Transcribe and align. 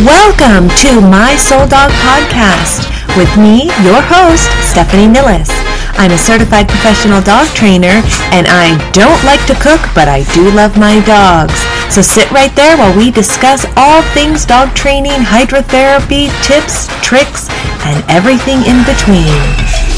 Welcome 0.00 0.72
to 0.80 1.02
My 1.04 1.36
Soul 1.36 1.68
Dog 1.68 1.92
Podcast 2.00 2.88
with 3.14 3.28
me, 3.36 3.68
your 3.84 4.00
host, 4.00 4.48
Stephanie 4.64 5.04
Nillis. 5.04 5.52
I'm 6.00 6.10
a 6.10 6.16
certified 6.16 6.66
professional 6.66 7.20
dog 7.20 7.46
trainer 7.48 8.00
and 8.32 8.48
I 8.48 8.72
don't 8.96 9.22
like 9.22 9.44
to 9.52 9.54
cook, 9.60 9.84
but 9.94 10.08
I 10.08 10.24
do 10.32 10.50
love 10.56 10.78
my 10.78 11.04
dogs. 11.04 11.60
So 11.92 12.00
sit 12.00 12.30
right 12.32 12.56
there 12.56 12.78
while 12.78 12.96
we 12.96 13.10
discuss 13.10 13.66
all 13.76 14.00
things 14.16 14.46
dog 14.46 14.74
training, 14.74 15.28
hydrotherapy, 15.28 16.32
tips, 16.40 16.88
tricks, 17.04 17.52
and 17.84 18.02
everything 18.08 18.64
in 18.64 18.80
between. 18.88 19.91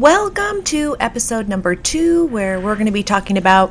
Welcome 0.00 0.62
to 0.62 0.96
episode 0.98 1.46
number 1.46 1.74
two, 1.74 2.24
where 2.28 2.58
we're 2.58 2.72
going 2.74 2.86
to 2.86 2.90
be 2.90 3.02
talking 3.02 3.36
about 3.36 3.70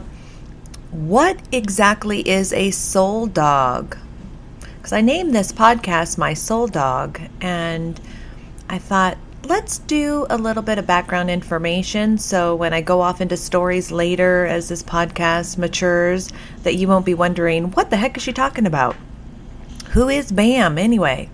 what 0.92 1.40
exactly 1.52 2.20
is 2.20 2.54
a 2.54 2.70
soul 2.70 3.26
dog. 3.26 3.98
Because 4.60 4.94
I 4.94 5.02
named 5.02 5.34
this 5.34 5.52
podcast 5.52 6.20
My 6.20 6.36
Soul 6.36 6.68
Dog, 6.68 7.20
and 7.42 8.00
I 8.70 8.78
thought, 8.78 9.18
let's 9.46 9.80
do 9.80 10.28
a 10.30 10.38
little 10.38 10.62
bit 10.62 10.78
of 10.78 10.86
background 10.86 11.32
information 11.32 12.20
so 12.20 12.56
when 12.56 12.76
I 12.76 12.82
go 12.82 13.02
off 13.02 13.22
into 13.22 13.36
stories 13.36 13.92
later 13.92 14.46
as 14.46 14.70
this 14.70 14.84
podcast 14.84 15.58
matures, 15.58 16.30
that 16.62 16.76
you 16.76 16.88
won't 16.88 17.08
be 17.08 17.16
wondering, 17.16 17.72
what 17.72 17.90
the 17.90 17.98
heck 17.98 18.18
is 18.18 18.22
she 18.22 18.34
talking 18.34 18.68
about? 18.68 18.96
Who 19.94 20.10
is 20.10 20.32
BAM 20.32 20.78
anyway? 20.78 21.28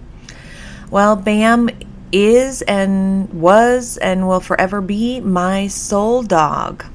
Well, 0.89 1.17
BAM 1.17 1.69
is 2.15 2.61
and 2.61 3.29
was 3.33 3.97
and 3.97 4.25
will 4.25 4.39
forever 4.39 4.79
be 4.79 5.19
my 5.19 5.67
soul 5.67 6.23
dog. 6.23 6.85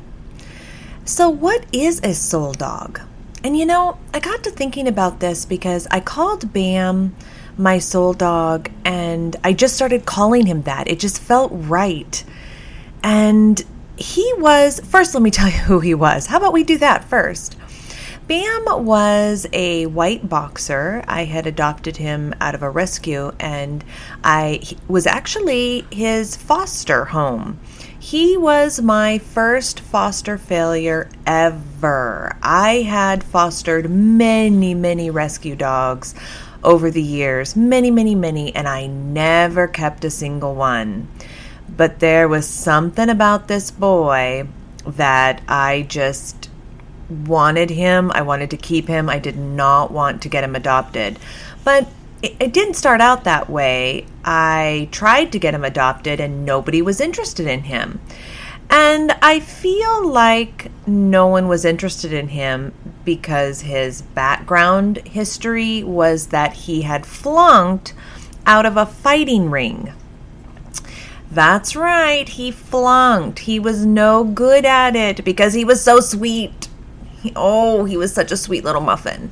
So, 1.05 1.29
what 1.29 1.67
is 1.73 2.01
a 2.03 2.15
soul 2.15 2.53
dog? 2.53 3.01
And 3.45 3.57
you 3.57 3.67
know, 3.67 3.99
I 4.15 4.21
got 4.21 4.43
to 4.45 4.51
thinking 4.51 4.89
about 4.89 5.21
this 5.21 5.45
because 5.45 5.87
I 5.91 6.01
called 6.01 6.53
Bam 6.53 7.15
my 7.59 7.79
soul 7.79 8.15
dog 8.15 8.71
and 8.85 9.37
I 9.45 9.53
just 9.53 9.77
started 9.77 10.07
calling 10.07 10.47
him 10.47 10.63
that. 10.63 10.89
It 10.89 10.99
just 10.99 11.21
felt 11.21 11.51
right. 11.53 12.25
And 13.03 13.63
he 13.97 14.33
was, 14.39 14.81
first, 14.81 15.13
let 15.15 15.23
me 15.23 15.31
tell 15.39 15.49
you 15.49 15.59
who 15.59 15.81
he 15.81 15.95
was. 15.95 16.27
How 16.27 16.39
about 16.39 16.55
we 16.55 16.65
do 16.65 16.79
that 16.79 17.05
first? 17.05 17.57
Bam 18.31 18.85
was 18.87 19.45
a 19.53 19.87
white 19.87 20.29
boxer. 20.29 21.03
I 21.09 21.25
had 21.25 21.49
adopted 21.49 21.97
him 21.97 22.33
out 22.41 22.55
of 22.55 22.63
a 22.63 22.71
rescue, 22.71 23.33
and 23.41 23.83
I 24.23 24.63
was 24.87 25.05
actually 25.05 25.85
his 25.91 26.37
foster 26.37 27.07
home. 27.07 27.59
He 27.99 28.37
was 28.37 28.81
my 28.81 29.19
first 29.19 29.81
foster 29.81 30.39
failure 30.39 31.09
ever. 31.27 32.37
I 32.41 32.83
had 32.83 33.25
fostered 33.25 33.91
many, 33.91 34.75
many 34.75 35.11
rescue 35.11 35.57
dogs 35.57 36.15
over 36.63 36.89
the 36.89 37.03
years, 37.03 37.57
many, 37.57 37.91
many, 37.91 38.15
many, 38.15 38.55
and 38.55 38.69
I 38.69 38.87
never 38.87 39.67
kept 39.67 40.05
a 40.05 40.11
single 40.11 40.55
one. 40.55 41.09
But 41.69 41.99
there 41.99 42.29
was 42.29 42.47
something 42.47 43.09
about 43.09 43.49
this 43.49 43.73
boy 43.73 44.47
that 44.87 45.43
I 45.49 45.85
just 45.89 46.50
wanted 47.11 47.71
him. 47.71 48.11
I 48.13 48.23
wanted 48.23 48.51
to 48.51 48.57
keep 48.57 48.89
him. 48.89 49.09
I 49.09 49.19
did 49.19 49.37
not 49.37 49.91
want 49.91 50.23
to 50.23 50.29
get 50.29 50.45
him 50.45 50.55
adopted. 50.55 51.19
But 51.65 51.89
it, 52.23 52.53
didn't 52.53 52.75
start 52.75 53.01
out 53.01 53.25
that 53.25 53.49
way. 53.49 54.07
I 54.25 54.89
tried 54.93 55.33
to 55.33 55.39
get 55.39 55.55
him 55.55 55.65
adopted 55.65 56.21
and 56.21 56.45
nobody 56.45 56.83
was 56.83 57.01
interested 57.01 57.47
in 57.47 57.65
him. 57.65 58.01
And 58.69 59.13
I 59.21 59.41
feel 59.41 60.07
like 60.07 60.71
no 60.87 61.27
one 61.27 61.49
was 61.49 61.65
interested 61.65 62.13
in 62.13 62.29
him 62.29 62.73
because 63.05 63.63
his 63.63 64.03
background 64.03 64.99
history 64.99 65.83
was 65.83 66.29
that 66.29 66.53
he 66.53 66.83
had 66.83 67.05
flunked 67.05 67.95
out 68.47 68.67
of 68.67 68.77
a 68.77 68.87
fighting 68.87 69.51
ring. 69.51 69.93
That's 71.33 71.75
right, 71.75 72.29
he 72.29 72.51
flunked. 72.51 73.41
He 73.41 73.59
was 73.59 73.87
no 73.87 74.25
good 74.25 74.65
at 74.65 74.95
it 74.97 75.25
because 75.25 75.55
he 75.55 75.65
was 75.65 75.83
so 75.83 76.01
sweet. 76.01 76.69
He, 77.23 77.33
oh, 77.37 77.85
he 77.85 77.97
was 77.97 78.13
such 78.13 78.33
a 78.33 78.37
sweet 78.37 78.65
little 78.65 78.81
muffin. 78.81 79.31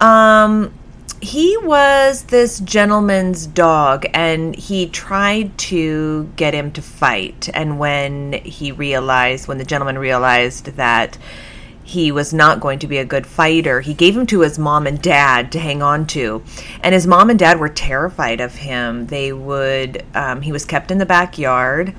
Um, 0.00 0.72
he 1.20 1.56
was 1.58 2.24
this 2.24 2.60
gentleman's 2.60 3.46
dog 3.46 4.06
and 4.14 4.56
he 4.56 4.86
tried 4.86 5.56
to 5.58 6.30
get 6.36 6.54
him 6.54 6.72
to 6.72 6.82
fight. 6.82 7.48
And 7.52 7.78
when 7.78 8.32
he 8.44 8.72
realized, 8.72 9.46
when 9.46 9.58
the 9.58 9.64
gentleman 9.64 9.98
realized 9.98 10.76
that 10.76 11.18
he 11.82 12.12
was 12.12 12.32
not 12.32 12.60
going 12.60 12.78
to 12.78 12.86
be 12.86 12.98
a 12.98 13.04
good 13.04 13.26
fighter, 13.26 13.80
he 13.80 13.92
gave 13.92 14.16
him 14.16 14.26
to 14.28 14.40
his 14.40 14.58
mom 14.58 14.86
and 14.86 15.02
dad 15.02 15.52
to 15.52 15.58
hang 15.58 15.82
on 15.82 16.06
to. 16.06 16.42
And 16.82 16.94
his 16.94 17.06
mom 17.06 17.28
and 17.28 17.38
dad 17.38 17.58
were 17.58 17.68
terrified 17.68 18.40
of 18.40 18.54
him. 18.54 19.06
They 19.08 19.32
would, 19.32 20.04
um, 20.14 20.40
he 20.40 20.52
was 20.52 20.64
kept 20.64 20.90
in 20.90 20.98
the 20.98 21.06
backyard 21.06 21.94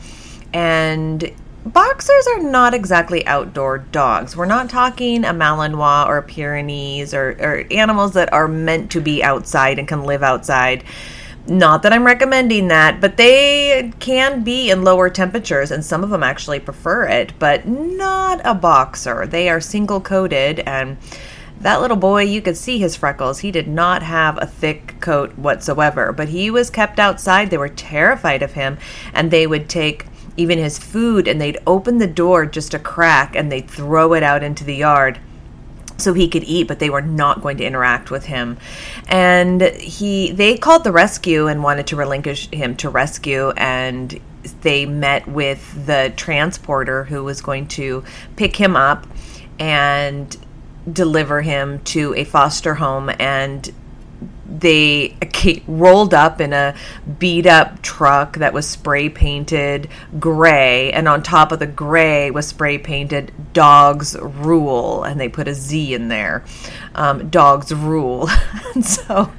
and 0.54 1.32
boxers 1.66 2.28
are 2.36 2.44
not 2.44 2.74
exactly 2.74 3.26
outdoor 3.28 3.80
dogs. 3.80 4.36
We're 4.36 4.46
not 4.46 4.70
talking 4.70 5.24
a 5.24 5.34
Malinois 5.34 6.08
or 6.08 6.18
a 6.18 6.24
Pyrenees 6.24 7.14
or, 7.14 7.32
or 7.40 7.66
animals 7.72 8.14
that 8.14 8.32
are 8.34 8.48
meant 8.48 8.92
to 8.92 9.02
be 9.02 9.24
outside 9.24 9.80
and 9.80 9.88
can 9.88 10.04
live 10.04 10.24
outside. 10.24 10.84
Not 11.48 11.82
that 11.84 11.94
I'm 11.94 12.06
recommending 12.06 12.68
that, 12.68 13.02
but 13.02 13.18
they 13.18 13.92
can 14.00 14.44
be 14.44 14.70
in 14.70 14.84
lower 14.84 15.10
temperatures, 15.10 15.72
and 15.72 15.84
some 15.84 16.04
of 16.04 16.12
them 16.12 16.22
actually 16.22 16.60
prefer 16.60 17.08
it, 17.08 17.34
but 17.40 17.68
not 17.68 18.42
a 18.44 18.54
boxer. 18.54 19.26
They 19.26 19.50
are 19.50 19.60
single 19.60 20.02
coated, 20.02 20.60
and 20.62 20.98
that 21.60 21.82
little 21.82 21.98
boy, 21.98 22.24
you 22.24 22.42
could 22.42 22.58
see 22.58 22.78
his 22.78 22.96
freckles. 22.96 23.40
He 23.40 23.52
did 23.52 23.68
not 23.68 24.04
have 24.04 24.40
a 24.42 24.46
thick 24.46 25.00
coat 25.00 25.38
whatsoever, 25.38 26.12
but 26.12 26.30
he 26.30 26.52
was 26.52 26.70
kept 26.70 27.00
outside. 27.00 27.50
They 27.50 27.58
were 27.58 27.70
terrified 27.70 28.44
of 28.44 28.54
him, 28.54 28.78
and 29.14 29.30
they 29.30 29.48
would 29.48 29.68
take 29.68 30.06
even 30.38 30.58
his 30.58 30.78
food, 30.80 31.28
and 31.28 31.40
they'd 31.40 31.60
open 31.68 31.98
the 31.98 32.08
door 32.08 32.46
just 32.46 32.74
a 32.74 32.80
crack 32.80 33.36
and 33.36 33.52
they'd 33.52 33.70
throw 33.70 34.14
it 34.14 34.24
out 34.24 34.44
into 34.44 34.64
the 34.64 34.76
yard 34.76 35.20
so 35.98 36.14
he 36.14 36.28
could 36.28 36.44
eat 36.46 36.68
but 36.68 36.80
they 36.80 36.90
were 36.90 37.02
not 37.02 37.42
going 37.42 37.58
to 37.58 37.64
interact 37.64 38.12
with 38.12 38.26
him. 38.26 38.58
And 39.08 39.62
he 39.62 40.32
they 40.32 40.58
called 40.58 40.84
the 40.84 40.92
rescue 40.92 41.48
and 41.48 41.64
wanted 41.64 41.88
to 41.88 41.96
relinquish 41.96 42.50
him 42.50 42.76
to 42.78 42.90
rescue 42.90 43.52
and 43.52 44.20
they 44.62 44.86
met 44.86 45.28
with 45.28 45.86
the 45.86 46.12
transporter 46.16 47.04
who 47.04 47.24
was 47.24 47.42
going 47.42 47.68
to 47.68 48.04
pick 48.36 48.56
him 48.56 48.76
up 48.76 49.06
and 49.60 50.36
deliver 50.92 51.42
him 51.42 51.80
to 51.84 52.16
a 52.16 52.24
foster 52.24 52.76
home 52.76 53.12
and 53.20 53.72
they 54.60 55.16
rolled 55.68 56.14
up 56.14 56.42
in 56.42 56.54
a 56.54 56.76
beat 57.20 57.46
up 57.46 57.82
truck 57.82 58.38
that 58.38 58.54
was 58.54 58.68
spray 58.68 59.10
painted 59.10 59.88
gray 60.20 60.92
and 60.92 61.08
on 61.08 61.24
top 61.24 61.52
of 61.52 61.60
the 61.60 61.68
gray 61.68 62.30
was 62.32 62.48
spray 62.48 62.78
painted 62.78 63.32
dogs 63.54 64.16
rule 64.20 65.04
and 65.04 65.20
they 65.20 65.30
put 65.30 65.48
a 65.48 65.54
z 65.54 65.94
in 65.94 66.08
there 66.08 66.44
um, 66.96 67.30
dogs 67.30 67.74
rule. 67.74 68.30
And 68.74 68.86
so 68.86 69.30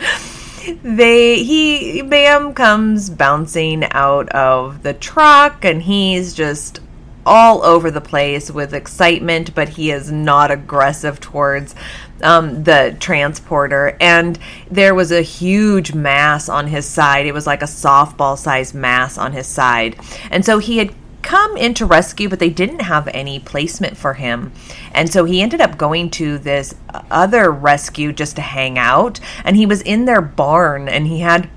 they 0.82 1.42
he 1.42 2.02
bam 2.02 2.52
comes 2.52 3.08
bouncing 3.08 3.84
out 3.92 4.28
of 4.30 4.82
the 4.82 4.92
truck 4.92 5.64
and 5.64 5.82
he's 5.82 6.34
just 6.34 6.80
all 7.24 7.62
over 7.62 7.90
the 7.90 8.00
place 8.00 8.50
with 8.50 8.74
excitement, 8.74 9.54
but 9.54 9.70
he 9.70 9.90
is 9.90 10.12
not 10.12 10.50
aggressive 10.50 11.18
towards 11.20 11.74
um, 12.22 12.64
the 12.64 12.96
transporter. 13.00 13.96
And 14.00 14.38
there 14.70 14.94
was 14.94 15.12
a 15.12 15.22
huge 15.22 15.94
mass 15.94 16.48
on 16.48 16.66
his 16.66 16.86
side. 16.86 17.26
It 17.26 17.32
was 17.32 17.46
like 17.46 17.62
a 17.62 17.66
softball 17.66 18.38
sized 18.38 18.74
mass 18.74 19.18
on 19.18 19.32
his 19.32 19.46
side. 19.46 19.96
And 20.30 20.44
so 20.44 20.58
he 20.58 20.78
had 20.78 20.94
come 21.22 21.56
into 21.56 21.86
rescue, 21.86 22.28
but 22.28 22.38
they 22.38 22.50
didn't 22.50 22.80
have 22.80 23.08
any 23.08 23.38
placement 23.38 23.96
for 23.96 24.14
him. 24.14 24.52
And 24.92 25.10
so 25.10 25.24
he 25.24 25.40
ended 25.40 25.60
up 25.60 25.78
going 25.78 26.10
to 26.10 26.38
this 26.38 26.74
other 27.10 27.50
rescue 27.50 28.12
just 28.12 28.36
to 28.36 28.42
hang 28.42 28.78
out. 28.78 29.20
And 29.44 29.56
he 29.56 29.66
was 29.66 29.82
in 29.82 30.04
their 30.04 30.20
barn 30.20 30.88
and 30.88 31.06
he 31.06 31.20
had 31.20 31.48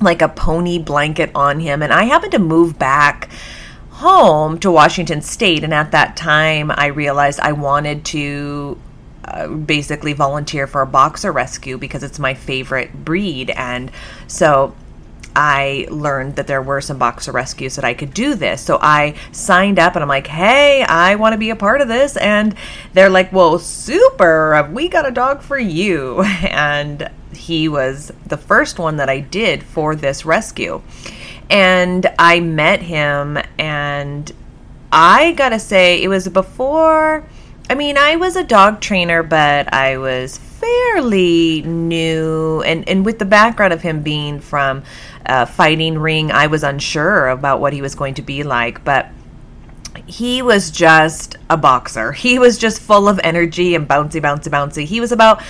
like 0.00 0.22
a 0.22 0.28
pony 0.28 0.78
blanket 0.78 1.30
on 1.34 1.60
him. 1.60 1.82
And 1.82 1.92
I 1.92 2.04
happened 2.04 2.32
to 2.32 2.38
move 2.38 2.78
back 2.78 3.28
home 3.90 4.58
to 4.58 4.70
Washington 4.70 5.22
State. 5.22 5.64
And 5.64 5.72
at 5.72 5.92
that 5.92 6.16
time, 6.16 6.70
I 6.70 6.86
realized 6.86 7.40
I 7.40 7.52
wanted 7.52 8.04
to 8.06 8.78
basically 9.46 10.12
volunteer 10.12 10.66
for 10.66 10.82
a 10.82 10.86
boxer 10.86 11.32
rescue 11.32 11.78
because 11.78 12.02
it's 12.02 12.18
my 12.18 12.34
favorite 12.34 13.04
breed. 13.04 13.50
And 13.50 13.90
so 14.26 14.74
I 15.36 15.86
learned 15.90 16.36
that 16.36 16.46
there 16.46 16.62
were 16.62 16.80
some 16.80 16.96
boxer 16.98 17.30
rescues 17.30 17.76
that 17.76 17.84
I 17.84 17.92
could 17.92 18.14
do 18.14 18.34
this. 18.34 18.62
So 18.62 18.78
I 18.80 19.14
signed 19.32 19.78
up 19.78 19.94
and 19.94 20.02
I'm 20.02 20.08
like, 20.08 20.26
hey, 20.26 20.82
I 20.82 21.16
want 21.16 21.34
to 21.34 21.38
be 21.38 21.50
a 21.50 21.56
part 21.56 21.82
of 21.82 21.88
this. 21.88 22.16
And 22.16 22.54
they're 22.94 23.10
like, 23.10 23.32
well, 23.34 23.58
super, 23.58 24.66
we 24.72 24.88
got 24.88 25.06
a 25.06 25.10
dog 25.10 25.42
for 25.42 25.58
you. 25.58 26.24
And 26.46 27.10
he 27.34 27.68
was 27.68 28.12
the 28.26 28.38
first 28.38 28.78
one 28.78 28.96
that 28.96 29.10
I 29.10 29.20
did 29.20 29.62
for 29.62 29.94
this 29.94 30.24
rescue. 30.24 30.80
And 31.50 32.06
I 32.18 32.40
met 32.40 32.80
him 32.80 33.38
and 33.58 34.32
I 34.90 35.32
gotta 35.32 35.58
say, 35.58 36.02
it 36.02 36.08
was 36.08 36.28
before. 36.28 37.28
I 37.68 37.74
mean, 37.74 37.98
I 37.98 38.16
was 38.16 38.36
a 38.36 38.44
dog 38.44 38.80
trainer, 38.80 39.22
but 39.22 39.72
I 39.72 39.98
was 39.98 40.38
fairly 40.38 41.62
new, 41.62 42.62
and 42.62 42.88
and 42.88 43.04
with 43.04 43.18
the 43.18 43.24
background 43.24 43.72
of 43.72 43.82
him 43.82 44.02
being 44.02 44.40
from 44.40 44.84
a 45.24 45.46
fighting 45.46 45.98
ring, 45.98 46.30
I 46.30 46.46
was 46.46 46.62
unsure 46.62 47.28
about 47.28 47.60
what 47.60 47.72
he 47.72 47.82
was 47.82 47.94
going 47.94 48.14
to 48.14 48.22
be 48.22 48.44
like, 48.44 48.84
but 48.84 49.08
he 50.06 50.42
was 50.42 50.70
just 50.70 51.36
a 51.50 51.56
boxer. 51.56 52.12
He 52.12 52.38
was 52.38 52.56
just 52.58 52.80
full 52.80 53.08
of 53.08 53.18
energy 53.24 53.74
and 53.74 53.88
bouncy, 53.88 54.20
bouncy, 54.20 54.48
bouncy. 54.48 54.84
He 54.84 55.00
was 55.00 55.10
about 55.10 55.42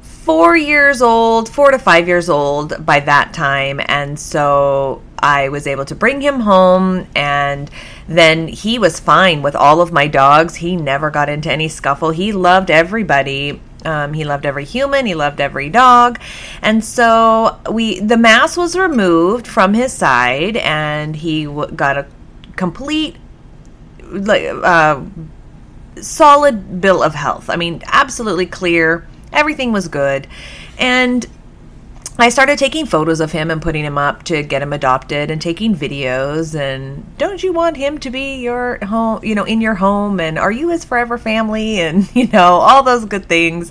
four 0.00 0.56
years 0.56 1.02
old, 1.02 1.48
four 1.48 1.70
to 1.70 1.78
five 1.78 2.06
years 2.06 2.28
old 2.28 2.84
by 2.86 3.00
that 3.00 3.32
time. 3.32 3.80
And 3.86 4.18
so 4.18 5.02
I 5.18 5.48
was 5.48 5.66
able 5.66 5.84
to 5.86 5.94
bring 5.94 6.20
him 6.20 6.40
home, 6.40 7.06
and 7.14 7.70
then 8.08 8.48
he 8.48 8.78
was 8.78 9.00
fine 9.00 9.42
with 9.42 9.56
all 9.56 9.80
of 9.80 9.92
my 9.92 10.06
dogs. 10.06 10.56
He 10.56 10.76
never 10.76 11.10
got 11.10 11.28
into 11.28 11.50
any 11.50 11.68
scuffle. 11.68 12.10
He 12.10 12.32
loved 12.32 12.70
everybody. 12.70 13.60
Um, 13.84 14.12
he 14.12 14.24
loved 14.24 14.46
every 14.46 14.64
human. 14.64 15.06
He 15.06 15.14
loved 15.14 15.40
every 15.40 15.70
dog, 15.70 16.18
and 16.60 16.84
so 16.84 17.58
we 17.70 18.00
the 18.00 18.16
mass 18.16 18.56
was 18.56 18.76
removed 18.76 19.46
from 19.46 19.74
his 19.74 19.92
side, 19.92 20.56
and 20.56 21.14
he 21.14 21.44
w- 21.44 21.70
got 21.72 21.96
a 21.96 22.06
complete 22.56 23.16
like 24.10 24.44
uh, 24.44 25.02
solid 26.00 26.80
bill 26.80 27.02
of 27.02 27.14
health. 27.14 27.48
I 27.48 27.56
mean, 27.56 27.82
absolutely 27.86 28.46
clear. 28.46 29.06
Everything 29.32 29.72
was 29.72 29.88
good, 29.88 30.26
and 30.78 31.26
I 32.18 32.30
started 32.30 32.58
taking 32.58 32.86
photos 32.86 33.20
of 33.20 33.32
him 33.32 33.50
and 33.50 33.60
putting 33.60 33.84
him 33.84 33.98
up 33.98 34.22
to 34.24 34.42
get 34.42 34.62
him 34.62 34.72
adopted 34.72 35.30
and 35.30 35.40
taking 35.40 35.76
videos 35.76 36.58
and 36.58 37.04
don't 37.18 37.42
you 37.42 37.52
want 37.52 37.76
him 37.76 37.98
to 37.98 38.10
be 38.10 38.36
your 38.36 38.82
home, 38.86 39.22
you 39.22 39.34
know, 39.34 39.44
in 39.44 39.60
your 39.60 39.74
home 39.74 40.18
and 40.18 40.38
are 40.38 40.50
you 40.50 40.70
his 40.70 40.82
forever 40.82 41.18
family 41.18 41.78
and 41.80 42.14
you 42.16 42.26
know, 42.28 42.54
all 42.54 42.82
those 42.82 43.04
good 43.04 43.26
things. 43.26 43.70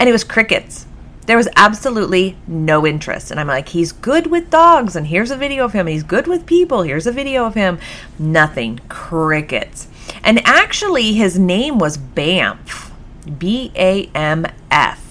And 0.00 0.08
it 0.08 0.12
was 0.12 0.24
crickets. 0.24 0.86
There 1.26 1.36
was 1.36 1.48
absolutely 1.54 2.36
no 2.48 2.84
interest. 2.84 3.30
And 3.30 3.38
I'm 3.38 3.46
like, 3.46 3.68
he's 3.68 3.92
good 3.92 4.26
with 4.26 4.50
dogs 4.50 4.96
and 4.96 5.06
here's 5.06 5.30
a 5.30 5.36
video 5.36 5.64
of 5.64 5.72
him. 5.72 5.86
He's 5.86 6.02
good 6.02 6.26
with 6.26 6.46
people. 6.46 6.82
Here's 6.82 7.06
a 7.06 7.12
video 7.12 7.46
of 7.46 7.54
him. 7.54 7.78
Nothing. 8.18 8.80
Crickets. 8.88 9.86
And 10.24 10.44
actually 10.44 11.12
his 11.12 11.38
name 11.38 11.78
was 11.78 11.98
Bamf. 11.98 12.90
B 13.38 13.70
A 13.76 14.06
M 14.12 14.44
F 14.72 15.03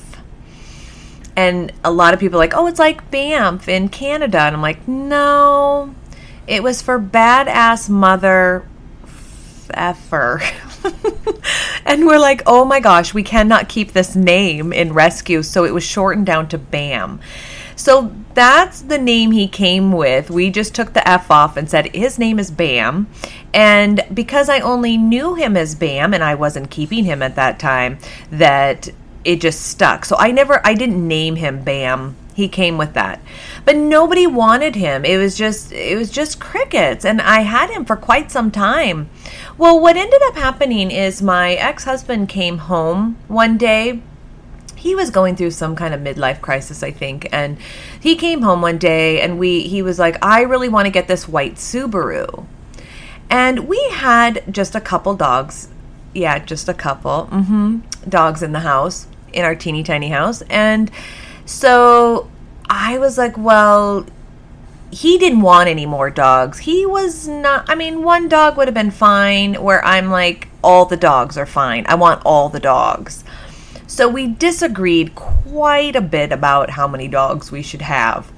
and 1.35 1.71
a 1.83 1.91
lot 1.91 2.13
of 2.13 2.19
people 2.19 2.39
like, 2.39 2.53
oh, 2.55 2.67
it's 2.67 2.79
like 2.79 3.09
Banff 3.09 3.67
in 3.67 3.89
Canada. 3.89 4.39
And 4.39 4.55
I'm 4.55 4.61
like, 4.61 4.87
no, 4.87 5.93
it 6.47 6.61
was 6.61 6.81
for 6.81 6.99
badass 6.99 7.89
mother 7.89 8.67
effer. 9.73 10.41
and 11.85 12.05
we're 12.05 12.19
like, 12.19 12.43
oh 12.45 12.65
my 12.65 12.79
gosh, 12.79 13.13
we 13.13 13.23
cannot 13.23 13.69
keep 13.69 13.93
this 13.93 14.15
name 14.15 14.71
in 14.71 14.93
rescue. 14.93 15.41
So 15.43 15.63
it 15.63 15.73
was 15.73 15.83
shortened 15.83 16.25
down 16.25 16.47
to 16.49 16.57
BAM. 16.57 17.19
So 17.75 18.13
that's 18.33 18.81
the 18.81 18.97
name 18.97 19.31
he 19.31 19.47
came 19.47 19.91
with. 19.91 20.29
We 20.29 20.51
just 20.51 20.75
took 20.75 20.93
the 20.93 21.07
F 21.07 21.31
off 21.31 21.57
and 21.57 21.69
said 21.69 21.93
his 21.95 22.19
name 22.19 22.39
is 22.39 22.51
Bam. 22.51 23.07
And 23.53 24.01
because 24.13 24.49
I 24.49 24.59
only 24.59 24.97
knew 24.97 25.35
him 25.35 25.57
as 25.57 25.75
Bam 25.75 26.13
and 26.13 26.23
I 26.23 26.35
wasn't 26.35 26.69
keeping 26.69 27.05
him 27.05 27.21
at 27.21 27.35
that 27.35 27.59
time, 27.59 27.97
that 28.31 28.89
it 29.23 29.41
just 29.41 29.61
stuck. 29.61 30.05
So 30.05 30.15
I 30.17 30.31
never, 30.31 30.65
I 30.65 30.73
didn't 30.73 31.07
name 31.07 31.35
him 31.35 31.63
Bam. 31.63 32.15
He 32.33 32.47
came 32.47 32.79
with 32.79 32.93
that, 32.93 33.19
but 33.63 33.75
nobody 33.75 34.25
wanted 34.25 34.75
him. 34.75 35.05
It 35.05 35.17
was 35.17 35.37
just, 35.37 35.71
it 35.71 35.95
was 35.95 36.09
just 36.09 36.39
crickets, 36.39 37.05
and 37.05 37.21
I 37.21 37.41
had 37.41 37.69
him 37.69 37.85
for 37.85 37.95
quite 37.95 38.31
some 38.31 38.49
time. 38.49 39.07
Well, 39.55 39.79
what 39.79 39.97
ended 39.97 40.19
up 40.25 40.35
happening 40.35 40.89
is 40.89 41.21
my 41.21 41.53
ex 41.53 41.83
husband 41.83 42.29
came 42.29 42.57
home 42.57 43.17
one 43.27 43.57
day. 43.57 44.01
He 44.75 44.95
was 44.95 45.11
going 45.11 45.35
through 45.35 45.51
some 45.51 45.75
kind 45.75 45.93
of 45.93 46.01
midlife 46.01 46.41
crisis 46.41 46.83
i 46.83 46.91
think. 46.91 47.29
And 47.31 47.57
he 47.97 48.15
came 48.15 48.41
home 48.41 48.61
one 48.61 48.77
day 48.77 49.21
and 49.21 49.39
we 49.39 49.61
he 49.61 49.81
was 49.81 49.97
like 49.97 50.17
i 50.21 50.41
really 50.41 50.67
want 50.67 50.87
to 50.87 50.91
get 50.91 51.07
this 51.07 51.25
white 51.27 51.55
subaru. 51.55 52.45
And 53.29 53.67
we 53.67 53.81
had 53.91 54.43
just 54.51 54.75
a 54.75 54.81
couple 54.81 55.15
dogs. 55.15 55.69
Yeah 56.13 56.39
just 56.39 56.67
a 56.67 56.73
couple. 56.73 57.29
Mm-hmm, 57.31 58.09
dogs 58.09 58.43
in 58.43 58.51
the 58.51 58.59
house 58.61 59.07
in 59.33 59.43
our 59.43 59.55
teeny 59.55 59.83
tiny 59.83 60.09
house. 60.09 60.41
And 60.43 60.89
so 61.45 62.29
I 62.69 62.97
was 62.97 63.17
like, 63.17 63.37
well, 63.37 64.05
he 64.91 65.17
didn't 65.17 65.41
want 65.41 65.69
any 65.69 65.85
more 65.85 66.09
dogs. 66.09 66.59
He 66.59 66.85
was 66.85 67.27
not, 67.27 67.65
I 67.67 67.75
mean, 67.75 68.03
one 68.03 68.29
dog 68.29 68.57
would 68.57 68.67
have 68.67 68.75
been 68.75 68.91
fine, 68.91 69.55
where 69.55 69.83
I'm 69.83 70.09
like, 70.09 70.49
all 70.63 70.85
the 70.85 70.97
dogs 70.97 71.37
are 71.37 71.45
fine. 71.45 71.85
I 71.87 71.95
want 71.95 72.21
all 72.25 72.49
the 72.49 72.59
dogs. 72.59 73.23
So 73.87 74.07
we 74.07 74.27
disagreed 74.27 75.15
quite 75.15 75.95
a 75.95 76.01
bit 76.01 76.31
about 76.31 76.71
how 76.71 76.87
many 76.87 77.07
dogs 77.07 77.51
we 77.51 77.61
should 77.61 77.81
have. 77.81 78.31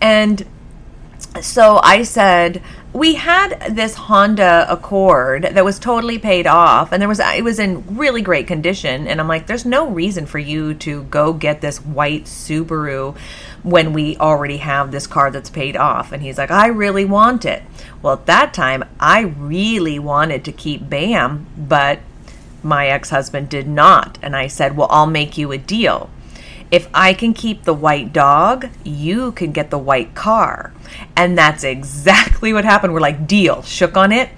And 0.00 0.46
so 1.40 1.80
I 1.82 2.02
said, 2.02 2.62
we 2.92 3.14
had 3.14 3.74
this 3.74 3.94
Honda 3.94 4.66
Accord 4.68 5.44
that 5.44 5.64
was 5.64 5.78
totally 5.78 6.18
paid 6.18 6.46
off 6.46 6.92
and 6.92 7.00
there 7.00 7.08
was 7.08 7.20
it 7.20 7.42
was 7.42 7.58
in 7.58 7.96
really 7.96 8.20
great 8.20 8.46
condition 8.46 9.08
and 9.08 9.18
I'm 9.18 9.28
like 9.28 9.46
there's 9.46 9.64
no 9.64 9.88
reason 9.88 10.26
for 10.26 10.38
you 10.38 10.74
to 10.74 11.04
go 11.04 11.32
get 11.32 11.62
this 11.62 11.78
white 11.78 12.24
Subaru 12.24 13.16
when 13.62 13.94
we 13.94 14.18
already 14.18 14.58
have 14.58 14.90
this 14.90 15.06
car 15.06 15.30
that's 15.30 15.48
paid 15.48 15.74
off 15.74 16.12
and 16.12 16.22
he's 16.22 16.36
like 16.36 16.50
I 16.50 16.66
really 16.66 17.06
want 17.06 17.46
it. 17.46 17.62
Well, 18.02 18.14
at 18.14 18.26
that 18.26 18.52
time 18.52 18.84
I 19.00 19.20
really 19.20 19.98
wanted 19.98 20.44
to 20.44 20.52
keep 20.52 20.90
Bam, 20.90 21.46
but 21.56 22.00
my 22.62 22.88
ex-husband 22.88 23.48
did 23.48 23.66
not 23.66 24.18
and 24.20 24.36
I 24.36 24.48
said, 24.48 24.76
"Well, 24.76 24.88
I'll 24.90 25.06
make 25.06 25.38
you 25.38 25.50
a 25.50 25.58
deal." 25.58 26.10
If 26.72 26.88
I 26.94 27.12
can 27.12 27.34
keep 27.34 27.64
the 27.64 27.74
white 27.74 28.14
dog, 28.14 28.68
you 28.82 29.32
can 29.32 29.52
get 29.52 29.68
the 29.70 29.78
white 29.78 30.14
car. 30.14 30.72
And 31.14 31.36
that's 31.36 31.64
exactly 31.64 32.54
what 32.54 32.64
happened. 32.64 32.94
We're 32.94 33.00
like, 33.00 33.26
deal, 33.26 33.62
shook 33.62 33.96
on 33.96 34.10
it. 34.10 34.30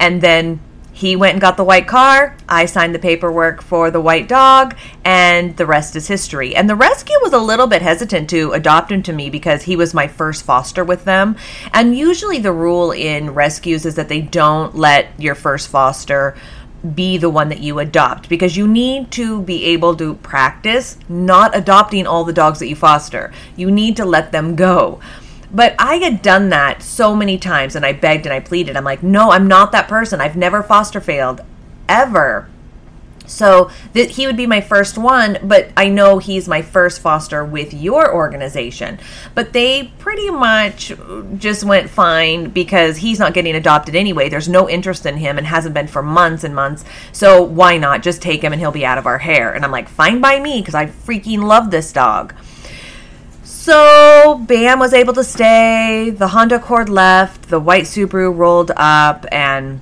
And 0.00 0.22
then 0.22 0.60
he 0.94 1.14
went 1.14 1.32
and 1.32 1.40
got 1.42 1.58
the 1.58 1.64
white 1.64 1.86
car. 1.86 2.36
I 2.48 2.64
signed 2.64 2.94
the 2.94 3.00
paperwork 3.00 3.62
for 3.62 3.90
the 3.90 4.00
white 4.00 4.28
dog, 4.28 4.76
and 5.04 5.56
the 5.56 5.66
rest 5.66 5.94
is 5.96 6.06
history. 6.06 6.54
And 6.56 6.70
the 6.70 6.76
rescue 6.76 7.16
was 7.20 7.32
a 7.32 7.38
little 7.38 7.66
bit 7.66 7.82
hesitant 7.82 8.30
to 8.30 8.52
adopt 8.52 8.90
him 8.90 9.02
to 9.02 9.12
me 9.12 9.28
because 9.28 9.64
he 9.64 9.76
was 9.76 9.92
my 9.92 10.06
first 10.06 10.44
foster 10.44 10.84
with 10.84 11.04
them. 11.04 11.36
And 11.72 11.98
usually, 11.98 12.38
the 12.38 12.52
rule 12.52 12.92
in 12.92 13.34
rescues 13.34 13.84
is 13.84 13.96
that 13.96 14.08
they 14.08 14.22
don't 14.22 14.74
let 14.74 15.08
your 15.18 15.34
first 15.34 15.68
foster 15.68 16.36
be 16.94 17.16
the 17.16 17.30
one 17.30 17.48
that 17.48 17.60
you 17.60 17.78
adopt 17.78 18.28
because 18.28 18.56
you 18.56 18.68
need 18.68 19.10
to 19.12 19.40
be 19.42 19.64
able 19.66 19.96
to 19.96 20.14
practice 20.16 20.98
not 21.08 21.56
adopting 21.56 22.06
all 22.06 22.24
the 22.24 22.32
dogs 22.32 22.58
that 22.58 22.68
you 22.68 22.76
foster. 22.76 23.32
You 23.56 23.70
need 23.70 23.96
to 23.96 24.04
let 24.04 24.32
them 24.32 24.54
go. 24.54 25.00
But 25.50 25.74
I 25.78 25.96
had 25.96 26.20
done 26.20 26.48
that 26.48 26.82
so 26.82 27.14
many 27.14 27.38
times 27.38 27.76
and 27.76 27.86
I 27.86 27.92
begged 27.92 28.26
and 28.26 28.32
I 28.32 28.40
pleaded. 28.40 28.76
I'm 28.76 28.84
like, 28.84 29.02
no, 29.02 29.30
I'm 29.30 29.46
not 29.46 29.72
that 29.72 29.88
person. 29.88 30.20
I've 30.20 30.36
never 30.36 30.62
foster 30.62 31.00
failed 31.00 31.40
ever. 31.88 32.48
So 33.26 33.70
that 33.94 34.10
he 34.10 34.26
would 34.26 34.36
be 34.36 34.46
my 34.46 34.60
first 34.60 34.98
one, 34.98 35.38
but 35.42 35.70
I 35.76 35.88
know 35.88 36.18
he's 36.18 36.46
my 36.46 36.60
first 36.60 37.00
foster 37.00 37.42
with 37.42 37.72
your 37.72 38.14
organization. 38.14 38.98
But 39.34 39.54
they 39.54 39.92
pretty 39.98 40.30
much 40.30 40.92
just 41.38 41.64
went 41.64 41.88
fine 41.88 42.50
because 42.50 42.98
he's 42.98 43.18
not 43.18 43.32
getting 43.32 43.54
adopted 43.54 43.94
anyway. 43.94 44.28
There's 44.28 44.48
no 44.48 44.68
interest 44.68 45.06
in 45.06 45.16
him 45.16 45.38
and 45.38 45.46
hasn't 45.46 45.74
been 45.74 45.86
for 45.86 46.02
months 46.02 46.44
and 46.44 46.54
months. 46.54 46.84
So 47.12 47.42
why 47.42 47.78
not 47.78 48.02
just 48.02 48.20
take 48.20 48.42
him 48.42 48.52
and 48.52 48.60
he'll 48.60 48.70
be 48.72 48.84
out 48.84 48.98
of 48.98 49.06
our 49.06 49.18
hair? 49.18 49.54
And 49.54 49.64
I'm 49.64 49.72
like, 49.72 49.88
fine 49.88 50.20
by 50.20 50.38
me 50.38 50.60
because 50.60 50.74
I 50.74 50.86
freaking 50.86 51.44
love 51.44 51.70
this 51.70 51.92
dog. 51.92 52.34
So 53.42 54.44
Bam 54.46 54.78
was 54.78 54.92
able 54.92 55.14
to 55.14 55.24
stay. 55.24 56.10
The 56.10 56.28
Honda 56.28 56.56
Accord 56.56 56.90
left. 56.90 57.48
The 57.48 57.58
white 57.58 57.84
Subaru 57.84 58.36
rolled 58.36 58.72
up, 58.76 59.24
and 59.32 59.80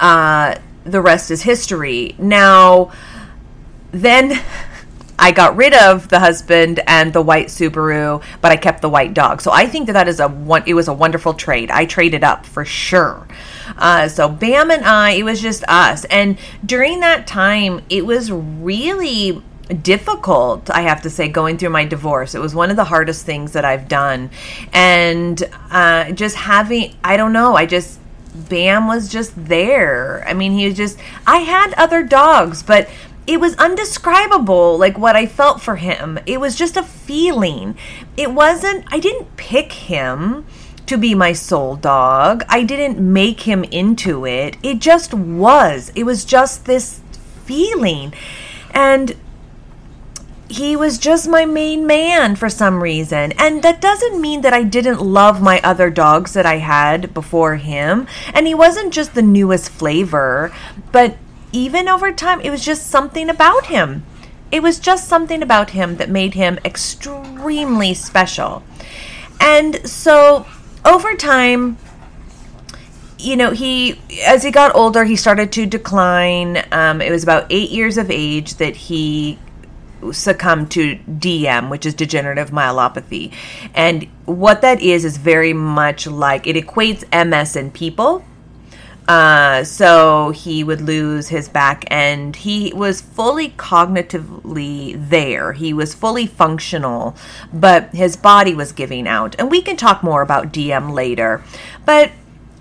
uh, 0.00 0.56
the 0.86 1.00
rest 1.00 1.30
is 1.30 1.42
history. 1.42 2.14
Now, 2.18 2.92
then 3.92 4.42
I 5.18 5.32
got 5.32 5.56
rid 5.56 5.74
of 5.74 6.08
the 6.08 6.20
husband 6.20 6.80
and 6.86 7.12
the 7.12 7.22
white 7.22 7.46
Subaru, 7.46 8.22
but 8.40 8.52
I 8.52 8.56
kept 8.56 8.82
the 8.82 8.88
white 8.88 9.14
dog. 9.14 9.40
So 9.40 9.50
I 9.50 9.66
think 9.66 9.86
that 9.86 9.94
that 9.94 10.08
is 10.08 10.20
a 10.20 10.28
one. 10.28 10.62
It 10.66 10.74
was 10.74 10.88
a 10.88 10.92
wonderful 10.92 11.34
trade. 11.34 11.70
I 11.70 11.86
traded 11.86 12.22
up 12.22 12.44
for 12.44 12.64
sure. 12.64 13.26
Uh, 13.76 14.08
so 14.08 14.28
Bam 14.28 14.70
and 14.70 14.84
I, 14.84 15.12
it 15.12 15.24
was 15.24 15.40
just 15.40 15.64
us, 15.68 16.04
and 16.06 16.38
during 16.64 17.00
that 17.00 17.26
time, 17.26 17.82
it 17.88 18.06
was 18.06 18.30
really 18.30 19.42
difficult 19.82 20.70
i 20.70 20.82
have 20.82 21.02
to 21.02 21.10
say 21.10 21.26
going 21.26 21.58
through 21.58 21.70
my 21.70 21.84
divorce 21.84 22.36
it 22.36 22.40
was 22.40 22.54
one 22.54 22.70
of 22.70 22.76
the 22.76 22.84
hardest 22.84 23.26
things 23.26 23.52
that 23.52 23.64
i've 23.64 23.88
done 23.88 24.30
and 24.72 25.42
uh, 25.72 26.08
just 26.12 26.36
having 26.36 26.94
i 27.02 27.16
don't 27.16 27.32
know 27.32 27.56
i 27.56 27.66
just 27.66 27.98
Bam 28.36 28.86
was 28.86 29.08
just 29.08 29.32
there. 29.46 30.24
I 30.26 30.34
mean, 30.34 30.52
he 30.52 30.66
was 30.66 30.76
just. 30.76 30.98
I 31.26 31.38
had 31.38 31.74
other 31.74 32.02
dogs, 32.02 32.62
but 32.62 32.88
it 33.26 33.40
was 33.40 33.56
undescribable, 33.56 34.78
like 34.78 34.96
what 34.98 35.16
I 35.16 35.26
felt 35.26 35.60
for 35.60 35.76
him. 35.76 36.18
It 36.26 36.40
was 36.40 36.54
just 36.54 36.76
a 36.76 36.82
feeling. 36.82 37.76
It 38.16 38.32
wasn't, 38.32 38.84
I 38.88 39.00
didn't 39.00 39.36
pick 39.36 39.72
him 39.72 40.46
to 40.86 40.96
be 40.96 41.14
my 41.14 41.32
soul 41.32 41.74
dog. 41.76 42.44
I 42.48 42.62
didn't 42.62 43.00
make 43.00 43.40
him 43.40 43.64
into 43.64 44.24
it. 44.24 44.56
It 44.62 44.78
just 44.78 45.12
was. 45.12 45.90
It 45.96 46.04
was 46.04 46.24
just 46.24 46.66
this 46.66 47.00
feeling. 47.44 48.14
And 48.70 49.16
he 50.48 50.76
was 50.76 50.98
just 50.98 51.28
my 51.28 51.44
main 51.44 51.86
man 51.86 52.36
for 52.36 52.48
some 52.48 52.82
reason. 52.82 53.32
And 53.32 53.62
that 53.62 53.80
doesn't 53.80 54.20
mean 54.20 54.42
that 54.42 54.52
I 54.52 54.62
didn't 54.62 55.00
love 55.00 55.42
my 55.42 55.60
other 55.62 55.90
dogs 55.90 56.34
that 56.34 56.46
I 56.46 56.58
had 56.58 57.12
before 57.12 57.56
him. 57.56 58.06
And 58.32 58.46
he 58.46 58.54
wasn't 58.54 58.92
just 58.92 59.14
the 59.14 59.22
newest 59.22 59.70
flavor, 59.70 60.52
but 60.92 61.16
even 61.52 61.88
over 61.88 62.12
time, 62.12 62.40
it 62.40 62.50
was 62.50 62.64
just 62.64 62.88
something 62.88 63.28
about 63.28 63.66
him. 63.66 64.04
It 64.52 64.62
was 64.62 64.78
just 64.78 65.08
something 65.08 65.42
about 65.42 65.70
him 65.70 65.96
that 65.96 66.08
made 66.08 66.34
him 66.34 66.58
extremely 66.64 67.94
special. 67.94 68.62
And 69.40 69.86
so 69.88 70.46
over 70.84 71.14
time, 71.14 71.78
you 73.18 73.36
know, 73.36 73.50
he 73.50 74.00
as 74.24 74.42
he 74.44 74.50
got 74.50 74.74
older, 74.74 75.04
he 75.04 75.16
started 75.16 75.50
to 75.52 75.66
decline. 75.66 76.62
Um, 76.70 77.00
it 77.00 77.10
was 77.10 77.22
about 77.22 77.46
eight 77.50 77.70
years 77.70 77.98
of 77.98 78.10
age 78.10 78.54
that 78.54 78.76
he 78.76 79.38
succumb 80.12 80.66
to 80.68 80.96
DM, 81.08 81.70
which 81.70 81.86
is 81.86 81.94
degenerative 81.94 82.50
myelopathy. 82.50 83.32
And 83.74 84.08
what 84.24 84.62
that 84.62 84.80
is 84.80 85.04
is 85.04 85.16
very 85.16 85.52
much 85.52 86.06
like 86.06 86.46
it 86.46 86.56
equates 86.56 87.04
MS 87.12 87.56
in 87.56 87.70
people. 87.70 88.24
Uh, 89.08 89.62
so 89.62 90.30
he 90.30 90.64
would 90.64 90.80
lose 90.80 91.28
his 91.28 91.48
back 91.48 91.84
end. 91.90 92.36
He 92.36 92.72
was 92.74 93.00
fully 93.00 93.50
cognitively 93.50 95.08
there. 95.08 95.52
He 95.52 95.72
was 95.72 95.94
fully 95.94 96.26
functional, 96.26 97.16
but 97.52 97.94
his 97.94 98.16
body 98.16 98.54
was 98.54 98.72
giving 98.72 99.06
out. 99.06 99.36
And 99.38 99.50
we 99.50 99.62
can 99.62 99.76
talk 99.76 100.02
more 100.02 100.22
about 100.22 100.52
DM 100.52 100.92
later. 100.92 101.44
But 101.84 102.10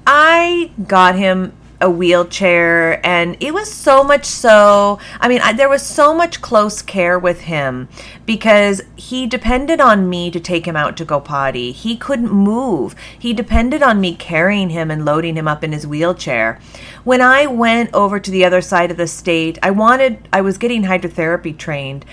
I 0.05 0.71
got 0.85 1.15
him 1.15 1.53
a 1.81 1.89
wheelchair 1.89 3.05
and 3.05 3.35
it 3.39 3.53
was 3.53 3.71
so 3.71 4.03
much 4.03 4.25
so 4.25 4.97
i 5.19 5.27
mean 5.27 5.41
I, 5.41 5.53
there 5.53 5.69
was 5.69 5.81
so 5.81 6.13
much 6.13 6.41
close 6.41 6.81
care 6.81 7.19
with 7.19 7.41
him 7.41 7.89
because 8.25 8.81
he 8.95 9.27
depended 9.27 9.79
on 9.81 10.09
me 10.09 10.31
to 10.31 10.39
take 10.39 10.65
him 10.65 10.75
out 10.75 10.97
to 10.97 11.05
go 11.05 11.19
potty. 11.19 11.71
He 11.71 11.95
couldn't 11.95 12.31
move. 12.31 12.95
He 13.17 13.33
depended 13.33 13.83
on 13.83 14.01
me 14.01 14.15
carrying 14.15 14.69
him 14.69 14.89
and 14.89 15.05
loading 15.05 15.35
him 15.35 15.47
up 15.47 15.63
in 15.63 15.71
his 15.71 15.85
wheelchair. 15.85 16.59
When 17.03 17.21
i 17.21 17.45
went 17.45 17.93
over 17.93 18.19
to 18.19 18.31
the 18.31 18.45
other 18.45 18.61
side 18.61 18.91
of 18.91 18.97
the 18.97 19.07
state 19.07 19.59
i 19.61 19.71
wanted 19.71 20.27
i 20.33 20.41
was 20.41 20.57
getting 20.57 20.83
hydrotherapy 20.83 21.57
trained 21.57 22.05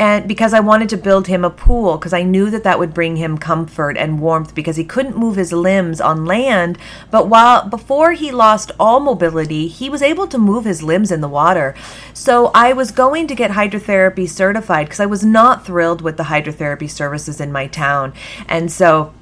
and 0.00 0.26
because 0.26 0.54
I 0.54 0.60
wanted 0.60 0.88
to 0.88 0.96
build 0.96 1.26
him 1.26 1.44
a 1.44 1.50
pool 1.50 1.98
because 1.98 2.14
I 2.14 2.22
knew 2.22 2.48
that 2.48 2.64
that 2.64 2.78
would 2.78 2.94
bring 2.94 3.16
him 3.16 3.36
comfort 3.36 3.98
and 3.98 4.18
warmth 4.18 4.54
because 4.54 4.76
he 4.76 4.82
couldn't 4.82 5.18
move 5.18 5.36
his 5.36 5.52
limbs 5.52 6.00
on 6.00 6.24
land. 6.24 6.78
But 7.10 7.28
while 7.28 7.68
before 7.68 8.12
he 8.12 8.30
lost 8.30 8.72
all 8.80 9.00
mobility 9.00 9.68
he 9.68 9.90
was 9.90 10.00
able 10.00 10.26
to 10.28 10.38
move 10.38 10.64
his 10.64 10.82
limbs 10.82 11.12
in 11.12 11.20
the 11.20 11.28
water. 11.28 11.74
So 12.14 12.50
I 12.54 12.72
was 12.72 12.92
going 12.92 13.26
to 13.26 13.34
get 13.34 13.50
hydrotherapy 13.50 14.26
certified 14.26 14.86
because 14.86 15.00
I 15.00 15.06
was 15.06 15.22
not 15.22 15.66
thrilled 15.66 16.00
with 16.00 16.16
the 16.16 16.24
hydrotherapy 16.24 16.88
services 16.88 17.38
in 17.38 17.52
my 17.52 17.66
town. 17.66 18.14
And 18.48 18.72
so 18.72 19.12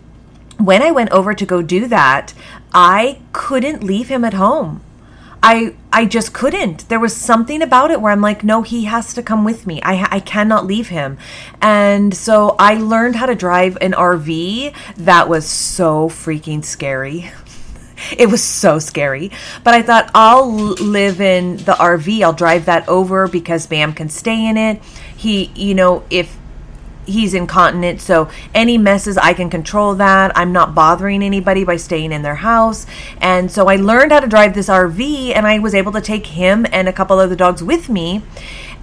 when 0.59 0.81
I 0.81 0.93
went 0.93 1.11
over 1.11 1.35
to 1.35 1.45
go 1.45 1.61
do 1.61 1.89
that 1.89 2.35
I 2.73 3.21
couldn't 3.33 3.83
leave 3.83 4.07
him 4.09 4.25
at 4.25 4.35
home 4.35 4.83
I 5.43 5.75
I 5.93 6.05
just 6.05 6.33
couldn't. 6.33 6.89
There 6.89 7.01
was 7.01 7.15
something 7.15 7.63
about 7.63 7.91
it 7.91 8.01
where 8.01 8.13
I'm 8.13 8.21
like, 8.21 8.43
no, 8.43 8.63
he 8.63 8.85
has 8.85 9.15
to 9.15 9.23
come 9.23 9.45
with 9.45 9.67
me. 9.67 9.81
I 9.83 10.07
I 10.11 10.21
cannot 10.21 10.67
leave 10.67 10.89
him. 10.89 11.19
And 11.61 12.15
so 12.15 12.57
I 12.59 12.75
learned 12.75 13.17
how 13.17 13.27
to 13.27 13.35
drive 13.35 13.79
an 13.81 13.93
RV 13.93 14.75
that 14.97 15.29
was 15.29 15.47
so 15.47 16.09
freaking 16.09 16.65
scary. 16.65 17.31
It 18.17 18.31
was 18.31 18.45
so 18.45 18.79
scary. 18.79 19.33
But 19.65 19.75
I 19.75 19.83
thought 19.83 20.13
I'll 20.15 20.49
live 20.49 21.21
in 21.21 21.57
the 21.57 21.73
RV. 21.73 22.23
I'll 22.23 22.33
drive 22.33 22.67
that 22.67 22.89
over 22.89 23.27
because 23.27 23.67
Bam 23.67 23.93
can 23.93 24.09
stay 24.09 24.47
in 24.47 24.57
it. 24.57 24.81
He, 25.17 25.47
you 25.57 25.75
know, 25.75 26.05
if 26.09 26.38
he's 27.09 27.35
incontinent 27.35 28.01
so 28.01 28.29
any 28.55 28.79
messes 28.79 29.17
i 29.19 29.33
can 29.33 29.51
control 29.51 29.95
that 29.95 30.31
i'm 30.37 30.53
not 30.53 30.75
bothering 30.75 31.23
anybody 31.23 31.65
by 31.65 31.77
staying 31.77 32.13
in 32.13 32.23
their 32.23 32.37
house 32.37 32.87
and 33.21 33.51
so 33.51 33.69
i 33.69 33.77
learned 33.77 34.13
how 34.13 34.21
to 34.21 34.29
drive 34.29 34.55
this 34.55 34.69
rv 34.69 35.35
and 35.35 35.47
i 35.47 35.59
was 35.59 35.75
able 35.75 35.93
to 35.93 36.01
take 36.01 36.27
him 36.27 36.67
and 36.73 36.89
a 36.89 36.93
couple 36.93 37.19
other 37.19 37.37
dogs 37.37 37.63
with 37.63 37.89
me 37.89 38.23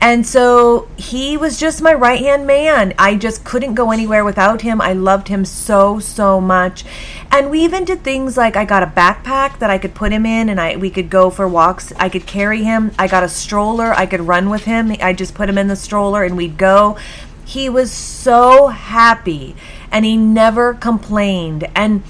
and 0.01 0.25
so 0.27 0.87
he 0.97 1.37
was 1.37 1.59
just 1.59 1.81
my 1.81 1.93
right 1.93 2.19
hand 2.19 2.45
man. 2.45 2.93
I 2.99 3.15
just 3.15 3.43
couldn't 3.43 3.75
go 3.75 3.91
anywhere 3.91 4.23
without 4.23 4.61
him. 4.61 4.81
I 4.81 4.93
loved 4.93 5.29
him 5.29 5.45
so 5.45 5.99
so 5.99 6.41
much. 6.41 6.85
And 7.31 7.49
we 7.49 7.63
even 7.63 7.85
did 7.85 8.03
things 8.03 8.37
like 8.37 8.55
I 8.55 8.65
got 8.65 8.83
a 8.83 8.87
backpack 8.87 9.59
that 9.59 9.69
I 9.69 9.77
could 9.77 9.95
put 9.95 10.11
him 10.11 10.25
in 10.25 10.49
and 10.49 10.59
I 10.59 10.75
we 10.75 10.89
could 10.89 11.09
go 11.09 11.29
for 11.29 11.47
walks. 11.47 11.93
I 11.97 12.09
could 12.09 12.27
carry 12.27 12.63
him. 12.63 12.91
I 12.99 13.07
got 13.07 13.23
a 13.23 13.29
stroller. 13.29 13.93
I 13.93 14.05
could 14.05 14.21
run 14.21 14.49
with 14.49 14.65
him. 14.65 14.95
I 15.01 15.13
just 15.13 15.33
put 15.33 15.49
him 15.49 15.57
in 15.57 15.67
the 15.67 15.75
stroller 15.75 16.23
and 16.23 16.37
we'd 16.37 16.57
go. 16.57 16.97
He 17.45 17.69
was 17.69 17.91
so 17.91 18.67
happy 18.67 19.55
and 19.91 20.03
he 20.03 20.17
never 20.17 20.73
complained. 20.73 21.67
And 21.75 22.03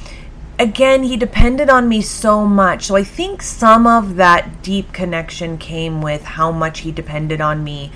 again, 0.58 1.04
he 1.04 1.18
depended 1.18 1.70
on 1.70 1.88
me 1.88 2.02
so 2.02 2.46
much. 2.46 2.86
So 2.86 2.96
I 2.96 3.04
think 3.04 3.42
some 3.42 3.86
of 3.86 4.16
that 4.16 4.64
deep 4.64 4.94
connection 4.94 5.58
came 5.58 6.02
with 6.02 6.24
how 6.24 6.52
much 6.52 6.80
he 6.80 6.92
depended 6.92 7.42
on 7.42 7.64
me 7.64 7.92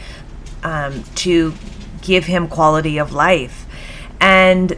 um, 0.64 1.04
to 1.16 1.54
give 2.02 2.26
him 2.26 2.48
quality 2.48 2.98
of 2.98 3.14
life. 3.14 3.66
And 4.20 4.78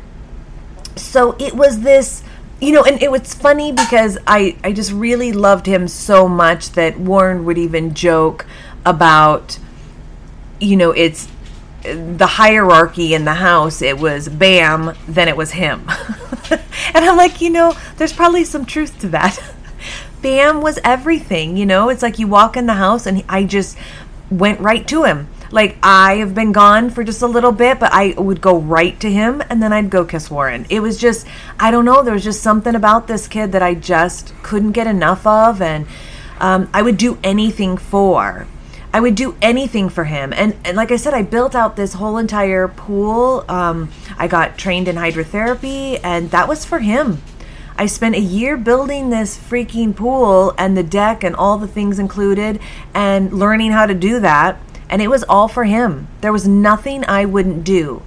so 0.95 1.35
it 1.39 1.55
was 1.55 1.81
this 1.81 2.23
you 2.61 2.71
know, 2.71 2.83
and 2.83 3.01
it 3.01 3.09
was 3.09 3.33
funny 3.33 3.71
because 3.71 4.19
I, 4.27 4.55
I 4.63 4.71
just 4.71 4.91
really 4.91 5.31
loved 5.33 5.65
him 5.65 5.87
so 5.87 6.27
much 6.29 6.73
that 6.73 6.99
Warren 6.99 7.43
would 7.45 7.57
even 7.57 7.95
joke 7.95 8.45
about, 8.85 9.57
you 10.59 10.75
know, 10.75 10.91
it's 10.91 11.27
the 11.83 12.27
hierarchy 12.27 13.13
in 13.13 13.25
the 13.25 13.35
house, 13.35 13.81
it 13.81 13.99
was 13.99 14.29
Bam, 14.29 14.95
then 15.07 15.27
it 15.27 15.35
was 15.35 15.51
him. 15.51 15.87
and 16.51 17.05
I'm 17.05 17.17
like, 17.17 17.41
you 17.41 17.49
know, 17.49 17.75
there's 17.97 18.13
probably 18.13 18.43
some 18.43 18.65
truth 18.65 18.99
to 19.01 19.07
that. 19.09 19.39
Bam 20.21 20.61
was 20.61 20.79
everything, 20.83 21.57
you 21.57 21.65
know? 21.65 21.89
It's 21.89 22.03
like 22.03 22.19
you 22.19 22.27
walk 22.27 22.55
in 22.55 22.67
the 22.67 22.75
house 22.75 23.05
and 23.05 23.23
I 23.27 23.43
just 23.43 23.77
went 24.29 24.59
right 24.59 24.87
to 24.87 25.03
him. 25.03 25.27
Like 25.51 25.75
I 25.83 26.15
have 26.15 26.33
been 26.33 26.51
gone 26.51 26.89
for 26.89 27.03
just 27.03 27.21
a 27.21 27.27
little 27.27 27.51
bit, 27.51 27.79
but 27.79 27.91
I 27.91 28.13
would 28.17 28.39
go 28.39 28.57
right 28.57 28.97
to 29.01 29.11
him 29.11 29.41
and 29.49 29.61
then 29.61 29.73
I'd 29.73 29.89
go 29.89 30.05
kiss 30.05 30.31
Warren. 30.31 30.65
It 30.69 30.79
was 30.79 30.97
just 30.97 31.27
I 31.59 31.71
don't 31.71 31.85
know, 31.85 32.03
there 32.03 32.13
was 32.13 32.23
just 32.23 32.41
something 32.41 32.75
about 32.75 33.07
this 33.07 33.27
kid 33.27 33.51
that 33.51 33.61
I 33.61 33.73
just 33.73 34.33
couldn't 34.43 34.71
get 34.71 34.87
enough 34.87 35.27
of 35.27 35.61
and 35.61 35.87
um, 36.39 36.69
I 36.73 36.81
would 36.81 36.97
do 36.97 37.19
anything 37.23 37.77
for. 37.77 38.47
I 38.93 38.99
would 38.99 39.15
do 39.15 39.35
anything 39.41 39.89
for 39.89 40.03
him. 40.03 40.33
And, 40.33 40.55
and 40.65 40.75
like 40.75 40.91
I 40.91 40.97
said, 40.97 41.13
I 41.13 41.21
built 41.21 41.55
out 41.55 41.75
this 41.75 41.93
whole 41.93 42.17
entire 42.17 42.67
pool. 42.67 43.45
Um, 43.47 43.89
I 44.17 44.27
got 44.27 44.57
trained 44.57 44.87
in 44.87 44.95
hydrotherapy, 44.97 45.99
and 46.03 46.29
that 46.31 46.47
was 46.47 46.65
for 46.65 46.79
him. 46.79 47.21
I 47.77 47.85
spent 47.85 48.15
a 48.15 48.19
year 48.19 48.57
building 48.57 49.09
this 49.09 49.37
freaking 49.37 49.95
pool 49.95 50.53
and 50.57 50.77
the 50.77 50.83
deck 50.83 51.23
and 51.23 51.35
all 51.35 51.57
the 51.57 51.67
things 51.67 51.99
included 51.99 52.59
and 52.93 53.31
learning 53.31 53.71
how 53.71 53.85
to 53.85 53.93
do 53.93 54.19
that. 54.19 54.59
And 54.89 55.01
it 55.01 55.07
was 55.07 55.23
all 55.23 55.47
for 55.47 55.63
him. 55.63 56.07
There 56.19 56.33
was 56.33 56.47
nothing 56.47 57.05
I 57.05 57.25
wouldn't 57.25 57.63
do. 57.63 58.03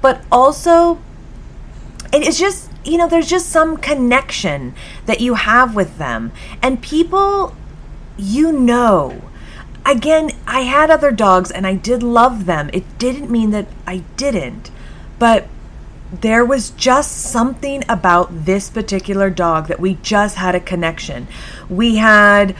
But 0.00 0.24
also, 0.32 0.98
it 2.12 2.26
is 2.26 2.38
just, 2.38 2.70
you 2.84 2.96
know, 2.96 3.06
there's 3.06 3.28
just 3.28 3.50
some 3.50 3.76
connection 3.76 4.74
that 5.04 5.20
you 5.20 5.34
have 5.34 5.74
with 5.74 5.98
them. 5.98 6.32
And 6.62 6.80
people, 6.80 7.54
you 8.16 8.50
know, 8.50 9.22
again, 9.86 10.30
I 10.46 10.60
had 10.60 10.90
other 10.90 11.10
dogs 11.10 11.50
and 11.50 11.66
I 11.66 11.74
did 11.74 12.02
love 12.02 12.46
them. 12.46 12.70
It 12.72 12.98
didn't 12.98 13.30
mean 13.30 13.50
that 13.50 13.68
I 13.86 13.98
didn't. 14.16 14.70
But 15.18 15.48
there 16.12 16.44
was 16.44 16.70
just 16.70 17.12
something 17.12 17.84
about 17.88 18.44
this 18.44 18.70
particular 18.70 19.30
dog 19.30 19.68
that 19.68 19.80
we 19.80 19.94
just 20.02 20.36
had 20.36 20.54
a 20.54 20.60
connection. 20.60 21.26
We 21.68 21.96
had 21.96 22.54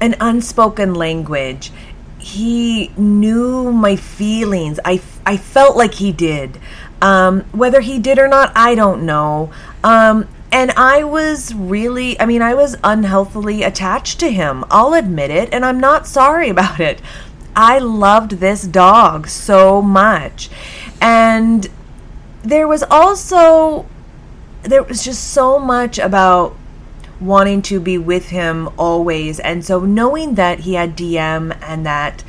an 0.00 0.14
unspoken 0.20 0.94
language. 0.94 1.72
He 2.18 2.90
knew 2.96 3.72
my 3.72 3.96
feelings. 3.96 4.78
I, 4.84 5.00
I 5.24 5.36
felt 5.36 5.76
like 5.76 5.94
he 5.94 6.12
did. 6.12 6.58
Um, 7.00 7.42
whether 7.52 7.80
he 7.80 7.98
did 7.98 8.18
or 8.18 8.28
not, 8.28 8.52
I 8.56 8.74
don't 8.74 9.04
know. 9.06 9.52
Um, 9.84 10.28
and 10.56 10.70
I 10.70 11.04
was 11.04 11.54
really, 11.54 12.18
I 12.18 12.24
mean, 12.24 12.40
I 12.40 12.54
was 12.54 12.78
unhealthily 12.82 13.62
attached 13.62 14.18
to 14.20 14.32
him. 14.32 14.64
I'll 14.70 14.94
admit 14.94 15.30
it, 15.30 15.52
and 15.52 15.66
I'm 15.66 15.78
not 15.78 16.06
sorry 16.06 16.48
about 16.56 16.80
it. 16.80 17.02
I 17.54 17.78
loved 17.78 18.32
this 18.32 18.62
dog 18.62 19.28
so 19.28 19.82
much. 19.82 20.48
And 20.98 21.68
there 22.42 22.66
was 22.66 22.82
also, 22.84 23.84
there 24.62 24.82
was 24.82 25.04
just 25.04 25.30
so 25.34 25.58
much 25.58 25.98
about 25.98 26.56
wanting 27.20 27.60
to 27.62 27.78
be 27.78 27.98
with 27.98 28.30
him 28.30 28.70
always. 28.78 29.38
And 29.38 29.62
so 29.62 29.80
knowing 29.80 30.36
that 30.36 30.60
he 30.60 30.72
had 30.72 30.96
DM 30.96 31.54
and 31.60 31.84
that 31.84 32.24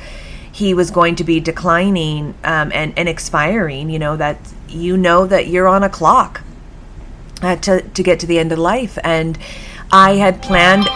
he 0.52 0.74
was 0.74 0.90
going 0.90 1.16
to 1.16 1.24
be 1.24 1.40
declining 1.40 2.34
um, 2.44 2.72
and, 2.74 2.92
and 2.98 3.08
expiring, 3.08 3.88
you 3.88 3.98
know, 3.98 4.18
that 4.18 4.52
you 4.68 4.98
know 4.98 5.26
that 5.26 5.46
you're 5.46 5.68
on 5.68 5.82
a 5.82 5.88
clock 5.88 6.42
uh, 7.42 7.56
to 7.56 7.82
to 7.82 8.02
get 8.02 8.20
to 8.20 8.26
the 8.26 8.38
end 8.38 8.52
of 8.52 8.58
life, 8.58 8.98
and 9.04 9.38
I 9.92 10.16
had 10.16 10.42
planned. 10.42 10.86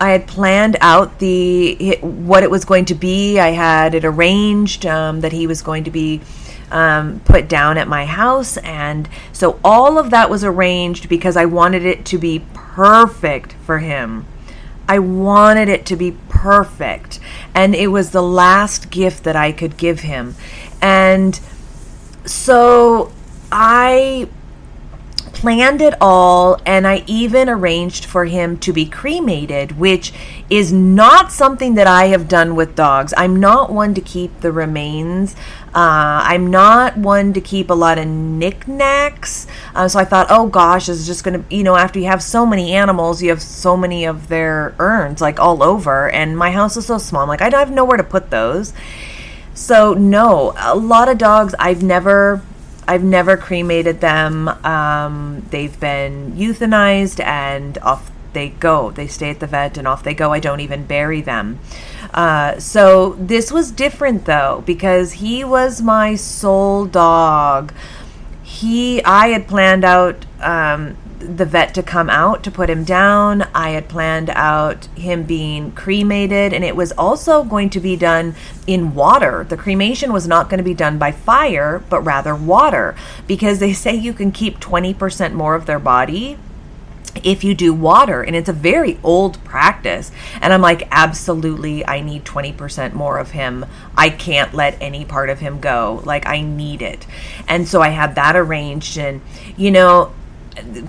I 0.00 0.10
had 0.10 0.28
planned 0.28 0.76
out 0.80 1.18
the 1.18 1.98
what 2.00 2.42
it 2.42 2.50
was 2.50 2.64
going 2.64 2.84
to 2.86 2.94
be. 2.94 3.38
I 3.38 3.48
had 3.48 3.94
it 3.94 4.04
arranged 4.04 4.86
um, 4.86 5.20
that 5.20 5.32
he 5.32 5.46
was 5.46 5.62
going 5.62 5.84
to 5.84 5.90
be 5.90 6.20
um, 6.70 7.20
put 7.20 7.48
down 7.48 7.78
at 7.78 7.88
my 7.88 8.04
house, 8.04 8.56
and 8.58 9.08
so 9.32 9.58
all 9.64 9.98
of 9.98 10.10
that 10.10 10.30
was 10.30 10.44
arranged 10.44 11.08
because 11.08 11.36
I 11.36 11.46
wanted 11.46 11.84
it 11.84 12.04
to 12.06 12.18
be 12.18 12.44
perfect 12.54 13.54
for 13.64 13.78
him. 13.78 14.26
I 14.86 15.00
wanted 15.00 15.68
it 15.68 15.84
to 15.86 15.96
be 15.96 16.16
perfect, 16.28 17.20
and 17.54 17.74
it 17.74 17.88
was 17.88 18.10
the 18.10 18.22
last 18.22 18.90
gift 18.90 19.24
that 19.24 19.36
I 19.36 19.52
could 19.52 19.76
give 19.76 20.00
him, 20.00 20.34
and 20.80 21.38
so 22.24 23.12
I 23.50 24.28
planned 25.38 25.80
it 25.80 25.94
all 26.00 26.60
and 26.66 26.84
I 26.84 27.04
even 27.06 27.48
arranged 27.48 28.04
for 28.04 28.24
him 28.24 28.58
to 28.58 28.72
be 28.72 28.84
cremated, 28.84 29.78
which 29.78 30.12
is 30.50 30.72
not 30.72 31.30
something 31.30 31.74
that 31.74 31.86
I 31.86 32.06
have 32.06 32.26
done 32.26 32.56
with 32.56 32.74
dogs. 32.74 33.14
I'm 33.16 33.38
not 33.38 33.72
one 33.72 33.94
to 33.94 34.00
keep 34.00 34.40
the 34.40 34.50
remains. 34.50 35.36
Uh, 35.68 36.26
I'm 36.26 36.50
not 36.50 36.96
one 36.96 37.32
to 37.34 37.40
keep 37.40 37.70
a 37.70 37.74
lot 37.74 37.98
of 37.98 38.08
knickknacks. 38.08 39.46
Uh, 39.76 39.86
so 39.86 40.00
I 40.00 40.04
thought, 40.04 40.26
oh 40.28 40.48
gosh, 40.48 40.86
this 40.86 40.98
is 40.98 41.06
just 41.06 41.22
going 41.22 41.40
to, 41.40 41.56
you 41.56 41.62
know, 41.62 41.76
after 41.76 42.00
you 42.00 42.06
have 42.06 42.22
so 42.22 42.44
many 42.44 42.72
animals, 42.72 43.22
you 43.22 43.30
have 43.30 43.40
so 43.40 43.76
many 43.76 44.06
of 44.06 44.26
their 44.26 44.74
urns 44.80 45.20
like 45.20 45.38
all 45.38 45.62
over. 45.62 46.10
And 46.10 46.36
my 46.36 46.50
house 46.50 46.76
is 46.76 46.86
so 46.86 46.98
small. 46.98 47.22
I'm 47.22 47.28
like, 47.28 47.42
I 47.42 47.48
don't 47.48 47.60
have 47.60 47.70
nowhere 47.70 47.96
to 47.96 48.04
put 48.04 48.30
those. 48.30 48.72
So, 49.54 49.94
no, 49.94 50.54
a 50.58 50.76
lot 50.76 51.08
of 51.08 51.16
dogs 51.18 51.54
I've 51.60 51.82
never 51.84 52.42
I've 52.88 53.04
never 53.04 53.36
cremated 53.36 54.00
them. 54.00 54.48
Um, 54.48 55.46
they've 55.50 55.78
been 55.78 56.32
euthanized 56.32 57.22
and 57.22 57.76
off 57.78 58.10
they 58.32 58.48
go. 58.48 58.90
They 58.90 59.06
stay 59.06 59.30
at 59.30 59.40
the 59.40 59.46
vet 59.46 59.76
and 59.76 59.86
off 59.86 60.02
they 60.02 60.14
go. 60.14 60.32
I 60.32 60.40
don't 60.40 60.60
even 60.60 60.84
bury 60.84 61.20
them. 61.20 61.60
Uh, 62.14 62.58
so 62.58 63.10
this 63.18 63.52
was 63.52 63.70
different 63.70 64.24
though 64.24 64.62
because 64.64 65.12
he 65.12 65.44
was 65.44 65.82
my 65.82 66.14
soul 66.14 66.86
dog. 66.86 67.74
He, 68.42 69.04
I 69.04 69.28
had 69.28 69.46
planned 69.46 69.84
out 69.84 70.24
um, 70.40 70.96
the 71.18 71.44
vet 71.44 71.74
to 71.74 71.82
come 71.82 72.08
out 72.08 72.42
to 72.44 72.50
put 72.50 72.70
him 72.70 72.84
down. 72.84 73.42
I 73.54 73.70
had 73.70 73.88
planned 73.88 74.30
out 74.30 74.86
him 74.96 75.24
being 75.24 75.72
cremated, 75.72 76.52
and 76.52 76.64
it 76.64 76.76
was 76.76 76.92
also 76.92 77.44
going 77.44 77.70
to 77.70 77.80
be 77.80 77.96
done 77.96 78.34
in 78.66 78.94
water. 78.94 79.46
The 79.48 79.56
cremation 79.56 80.12
was 80.12 80.28
not 80.28 80.48
going 80.48 80.58
to 80.58 80.64
be 80.64 80.74
done 80.74 80.98
by 80.98 81.12
fire, 81.12 81.82
but 81.90 82.02
rather 82.02 82.34
water, 82.34 82.94
because 83.26 83.58
they 83.58 83.72
say 83.72 83.94
you 83.94 84.12
can 84.12 84.32
keep 84.32 84.60
20% 84.60 85.32
more 85.32 85.54
of 85.54 85.66
their 85.66 85.78
body 85.78 86.38
if 87.24 87.42
you 87.42 87.54
do 87.54 87.72
water 87.72 88.22
and 88.22 88.36
it's 88.36 88.48
a 88.48 88.52
very 88.52 88.98
old 89.02 89.42
practice 89.42 90.12
and 90.40 90.52
i'm 90.52 90.60
like 90.60 90.86
absolutely 90.90 91.84
i 91.86 92.00
need 92.00 92.24
20% 92.24 92.92
more 92.92 93.18
of 93.18 93.30
him 93.30 93.64
i 93.96 94.08
can't 94.08 94.54
let 94.54 94.76
any 94.80 95.04
part 95.04 95.30
of 95.30 95.40
him 95.40 95.58
go 95.58 96.00
like 96.04 96.26
i 96.26 96.40
need 96.40 96.82
it 96.82 97.06
and 97.48 97.66
so 97.66 97.80
i 97.80 97.88
had 97.88 98.14
that 98.14 98.36
arranged 98.36 98.98
and 98.98 99.20
you 99.56 99.70
know 99.70 100.12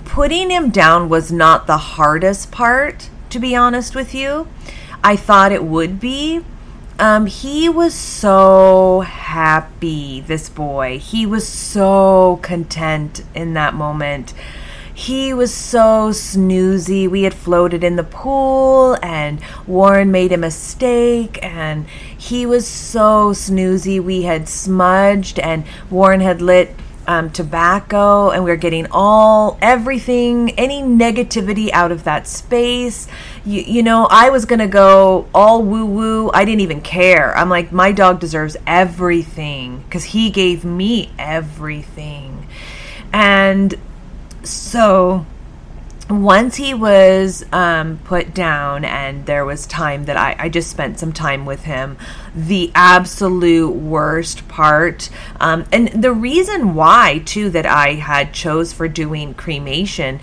putting 0.04 0.50
him 0.50 0.70
down 0.70 1.08
was 1.08 1.30
not 1.30 1.66
the 1.66 1.76
hardest 1.76 2.50
part, 2.50 3.10
to 3.30 3.38
be 3.38 3.54
honest 3.54 3.94
with 3.94 4.14
you. 4.14 4.48
I 5.02 5.16
thought 5.16 5.52
it 5.52 5.64
would 5.64 6.00
be. 6.00 6.44
Um, 6.98 7.24
he 7.26 7.68
was 7.68 7.94
so 7.94 9.00
happy, 9.00 10.20
this 10.20 10.50
boy. 10.50 10.98
He 10.98 11.24
was 11.24 11.48
so 11.48 12.38
content 12.42 13.24
in 13.34 13.54
that 13.54 13.72
moment. 13.72 14.34
He 14.92 15.32
was 15.32 15.54
so 15.54 16.10
snoozy. 16.10 17.08
We 17.08 17.22
had 17.22 17.32
floated 17.32 17.82
in 17.82 17.96
the 17.96 18.04
pool, 18.04 18.98
and 19.02 19.40
Warren 19.66 20.10
made 20.10 20.30
a 20.30 20.36
mistake, 20.36 21.38
and 21.42 21.86
he 22.18 22.44
was 22.44 22.66
so 22.66 23.32
snoozy. 23.32 23.98
We 23.98 24.22
had 24.22 24.46
smudged, 24.46 25.38
and 25.38 25.64
Warren 25.88 26.20
had 26.20 26.42
lit 26.42 26.76
um, 27.10 27.28
tobacco, 27.28 28.30
and 28.30 28.44
we 28.44 28.52
are 28.52 28.56
getting 28.56 28.86
all 28.92 29.58
everything, 29.60 30.50
any 30.52 30.80
negativity 30.80 31.68
out 31.72 31.90
of 31.90 32.04
that 32.04 32.28
space. 32.28 33.08
You, 33.44 33.62
you 33.62 33.82
know, 33.82 34.06
I 34.08 34.30
was 34.30 34.44
gonna 34.44 34.68
go 34.68 35.26
all 35.34 35.60
woo 35.64 35.84
woo. 35.86 36.30
I 36.32 36.44
didn't 36.44 36.60
even 36.60 36.80
care. 36.80 37.36
I'm 37.36 37.48
like, 37.48 37.72
my 37.72 37.90
dog 37.90 38.20
deserves 38.20 38.56
everything 38.64 39.80
because 39.80 40.04
he 40.04 40.30
gave 40.30 40.64
me 40.64 41.10
everything, 41.18 42.46
and 43.12 43.74
so 44.44 45.26
once 46.10 46.56
he 46.56 46.74
was 46.74 47.44
um, 47.52 47.98
put 48.04 48.34
down 48.34 48.84
and 48.84 49.26
there 49.26 49.44
was 49.44 49.66
time 49.66 50.06
that 50.06 50.16
I, 50.16 50.34
I, 50.38 50.48
just 50.48 50.68
spent 50.68 50.98
some 50.98 51.12
time 51.12 51.46
with 51.46 51.62
him 51.62 51.96
the 52.34 52.72
absolute 52.74 53.70
worst 53.70 54.48
part 54.48 55.08
um, 55.38 55.64
and 55.70 55.88
the 56.02 56.12
reason 56.12 56.74
why 56.74 57.22
too 57.24 57.48
that 57.50 57.66
i 57.66 57.94
had 57.94 58.32
chose 58.32 58.72
for 58.72 58.88
doing 58.88 59.34
cremation 59.34 60.18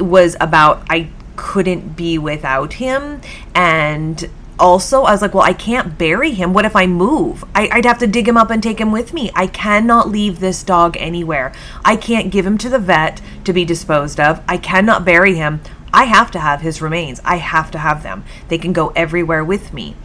was 0.00 0.36
about 0.40 0.84
i 0.90 1.08
couldn't 1.36 1.96
be 1.96 2.18
without 2.18 2.74
him 2.74 3.20
and 3.54 4.28
also, 4.58 5.02
I 5.02 5.12
was 5.12 5.22
like, 5.22 5.34
well, 5.34 5.44
I 5.44 5.52
can't 5.52 5.98
bury 5.98 6.32
him. 6.32 6.52
What 6.52 6.64
if 6.64 6.74
I 6.74 6.86
move? 6.86 7.44
I, 7.54 7.68
would 7.74 7.84
have 7.84 7.98
to 7.98 8.06
dig 8.06 8.28
him 8.28 8.36
up 8.36 8.50
and 8.50 8.62
take 8.62 8.80
him 8.80 8.92
with 8.92 9.12
me. 9.12 9.30
I 9.34 9.46
cannot 9.46 10.08
leave 10.08 10.40
this 10.40 10.62
dog 10.62 10.96
anywhere. 10.98 11.52
I 11.84 11.96
can't 11.96 12.32
give 12.32 12.46
him 12.46 12.58
to 12.58 12.68
the 12.68 12.78
vet 12.78 13.20
to 13.44 13.52
be 13.52 13.64
disposed 13.64 14.18
of. 14.18 14.42
I 14.48 14.56
cannot 14.56 15.04
bury 15.04 15.34
him. 15.34 15.60
I 15.92 16.04
have 16.04 16.30
to 16.32 16.40
have 16.40 16.60
his 16.60 16.82
remains. 16.82 17.20
I 17.24 17.36
have 17.36 17.70
to 17.72 17.78
have 17.78 18.02
them. 18.02 18.24
They 18.48 18.58
can 18.58 18.72
go 18.72 18.92
everywhere 18.94 19.44
with 19.44 19.72
me. 19.72 19.96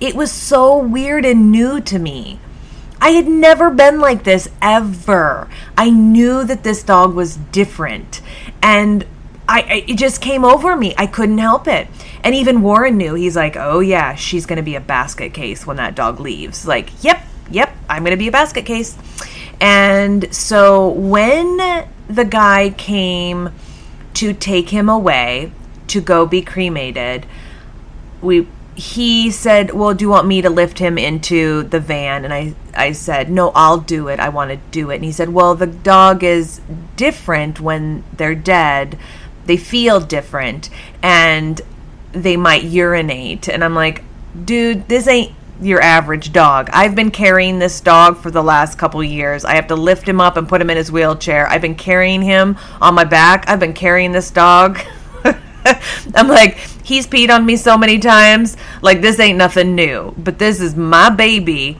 It 0.00 0.14
was 0.14 0.32
so 0.32 0.78
weird 0.78 1.24
and 1.24 1.52
new 1.52 1.80
to 1.82 1.98
me. 1.98 2.40
I 3.02 3.10
had 3.10 3.28
never 3.28 3.70
been 3.70 4.00
like 4.00 4.24
this 4.24 4.48
ever. 4.60 5.48
I 5.76 5.90
knew 5.90 6.44
that 6.44 6.64
this 6.64 6.82
dog 6.82 7.14
was 7.14 7.36
different. 7.36 8.20
And 8.62 9.06
I, 9.50 9.60
I, 9.62 9.84
it 9.88 9.98
just 9.98 10.20
came 10.20 10.44
over 10.44 10.76
me. 10.76 10.94
I 10.96 11.06
couldn't 11.06 11.38
help 11.38 11.66
it. 11.66 11.88
And 12.22 12.36
even 12.36 12.62
Warren 12.62 12.96
knew. 12.96 13.14
He's 13.14 13.34
like, 13.34 13.56
"Oh 13.56 13.80
yeah, 13.80 14.14
she's 14.14 14.46
going 14.46 14.58
to 14.58 14.62
be 14.62 14.76
a 14.76 14.80
basket 14.80 15.34
case 15.34 15.66
when 15.66 15.76
that 15.78 15.96
dog 15.96 16.20
leaves." 16.20 16.68
Like, 16.68 16.90
"Yep, 17.02 17.20
yep, 17.50 17.76
I'm 17.88 18.04
going 18.04 18.12
to 18.12 18.16
be 18.16 18.28
a 18.28 18.32
basket 18.32 18.64
case." 18.64 18.96
And 19.60 20.32
so 20.32 20.90
when 20.90 21.56
the 22.08 22.24
guy 22.24 22.70
came 22.70 23.50
to 24.14 24.32
take 24.32 24.70
him 24.70 24.88
away 24.88 25.52
to 25.88 26.00
go 26.00 26.26
be 26.26 26.42
cremated, 26.42 27.26
we 28.22 28.46
he 28.76 29.32
said, 29.32 29.72
"Well, 29.72 29.94
do 29.94 30.04
you 30.04 30.10
want 30.10 30.28
me 30.28 30.42
to 30.42 30.50
lift 30.50 30.78
him 30.78 30.96
into 30.96 31.64
the 31.64 31.80
van?" 31.80 32.24
And 32.24 32.32
I 32.32 32.54
I 32.76 32.92
said, 32.92 33.30
"No, 33.32 33.50
I'll 33.56 33.78
do 33.78 34.06
it. 34.06 34.20
I 34.20 34.28
want 34.28 34.52
to 34.52 34.58
do 34.70 34.90
it." 34.90 34.96
And 34.96 35.04
he 35.04 35.12
said, 35.12 35.30
"Well, 35.30 35.56
the 35.56 35.66
dog 35.66 36.22
is 36.22 36.60
different 36.94 37.60
when 37.60 38.04
they're 38.16 38.36
dead." 38.36 38.96
They 39.50 39.56
feel 39.56 39.98
different 39.98 40.70
and 41.02 41.60
they 42.12 42.36
might 42.36 42.62
urinate. 42.62 43.48
And 43.48 43.64
I'm 43.64 43.74
like, 43.74 44.04
dude, 44.44 44.86
this 44.86 45.08
ain't 45.08 45.34
your 45.60 45.82
average 45.82 46.32
dog. 46.32 46.70
I've 46.72 46.94
been 46.94 47.10
carrying 47.10 47.58
this 47.58 47.80
dog 47.80 48.16
for 48.18 48.30
the 48.30 48.44
last 48.44 48.78
couple 48.78 49.02
years. 49.02 49.44
I 49.44 49.56
have 49.56 49.66
to 49.66 49.74
lift 49.74 50.08
him 50.08 50.20
up 50.20 50.36
and 50.36 50.48
put 50.48 50.60
him 50.60 50.70
in 50.70 50.76
his 50.76 50.92
wheelchair. 50.92 51.48
I've 51.48 51.62
been 51.62 51.74
carrying 51.74 52.22
him 52.22 52.56
on 52.80 52.94
my 52.94 53.02
back. 53.02 53.48
I've 53.48 53.58
been 53.58 53.72
carrying 53.72 54.12
this 54.12 54.30
dog. 54.30 54.78
I'm 56.14 56.28
like, 56.28 56.56
he's 56.84 57.08
peed 57.08 57.28
on 57.34 57.44
me 57.44 57.56
so 57.56 57.76
many 57.76 57.98
times. 57.98 58.56
Like, 58.82 59.00
this 59.00 59.18
ain't 59.18 59.36
nothing 59.36 59.74
new, 59.74 60.14
but 60.16 60.38
this 60.38 60.60
is 60.60 60.76
my 60.76 61.10
baby. 61.10 61.76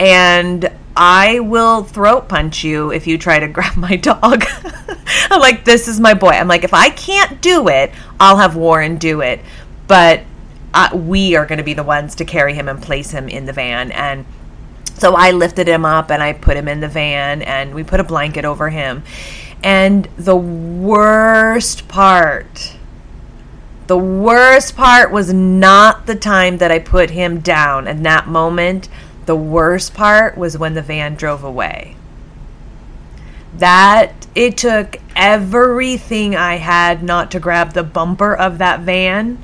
And 0.00 0.71
I 0.96 1.40
will 1.40 1.84
throat 1.84 2.28
punch 2.28 2.64
you 2.64 2.92
if 2.92 3.06
you 3.06 3.18
try 3.18 3.38
to 3.38 3.48
grab 3.56 3.76
my 3.76 3.96
dog. 3.96 4.44
I'm 5.30 5.40
like, 5.40 5.64
this 5.64 5.88
is 5.88 6.00
my 6.00 6.14
boy. 6.14 6.30
I'm 6.30 6.48
like, 6.48 6.64
if 6.64 6.74
I 6.74 6.90
can't 6.90 7.40
do 7.40 7.68
it, 7.68 7.92
I'll 8.20 8.36
have 8.36 8.56
Warren 8.56 8.96
do 8.96 9.20
it. 9.20 9.40
But 9.88 10.22
uh, 10.74 10.90
we 10.92 11.36
are 11.36 11.46
going 11.46 11.58
to 11.58 11.64
be 11.64 11.74
the 11.74 11.82
ones 11.82 12.14
to 12.16 12.24
carry 12.24 12.54
him 12.54 12.68
and 12.68 12.82
place 12.82 13.10
him 13.10 13.28
in 13.28 13.46
the 13.46 13.52
van. 13.52 13.92
And 13.92 14.24
so 14.94 15.14
I 15.14 15.32
lifted 15.32 15.68
him 15.68 15.84
up 15.84 16.10
and 16.10 16.22
I 16.22 16.32
put 16.32 16.56
him 16.56 16.68
in 16.68 16.80
the 16.80 16.88
van 16.88 17.42
and 17.42 17.74
we 17.74 17.82
put 17.82 18.00
a 18.00 18.04
blanket 18.04 18.44
over 18.44 18.70
him. 18.70 19.02
And 19.62 20.08
the 20.16 20.36
worst 20.36 21.88
part, 21.88 22.76
the 23.86 23.98
worst 23.98 24.76
part 24.76 25.10
was 25.10 25.32
not 25.32 26.06
the 26.06 26.14
time 26.14 26.58
that 26.58 26.70
I 26.70 26.78
put 26.78 27.10
him 27.10 27.40
down. 27.40 27.86
In 27.86 28.02
that 28.04 28.28
moment, 28.28 28.88
the 29.26 29.36
worst 29.36 29.94
part 29.94 30.36
was 30.36 30.58
when 30.58 30.74
the 30.74 30.82
van 30.82 31.14
drove 31.14 31.44
away. 31.44 31.96
That 33.58 34.12
it 34.34 34.56
took 34.56 34.96
everything 35.14 36.34
I 36.34 36.56
had 36.56 37.02
not 37.02 37.30
to 37.32 37.40
grab 37.40 37.72
the 37.72 37.82
bumper 37.82 38.34
of 38.34 38.58
that 38.58 38.80
van 38.80 39.38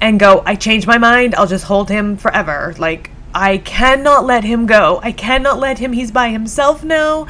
and 0.00 0.20
go, 0.20 0.42
I 0.44 0.54
changed 0.54 0.86
my 0.86 0.98
mind. 0.98 1.34
I'll 1.34 1.46
just 1.46 1.64
hold 1.64 1.88
him 1.88 2.16
forever. 2.16 2.74
Like, 2.78 3.10
I 3.34 3.58
cannot 3.58 4.24
let 4.24 4.44
him 4.44 4.66
go. 4.66 5.00
I 5.02 5.12
cannot 5.12 5.58
let 5.58 5.78
him. 5.78 5.92
He's 5.92 6.12
by 6.12 6.28
himself 6.28 6.84
now. 6.84 7.26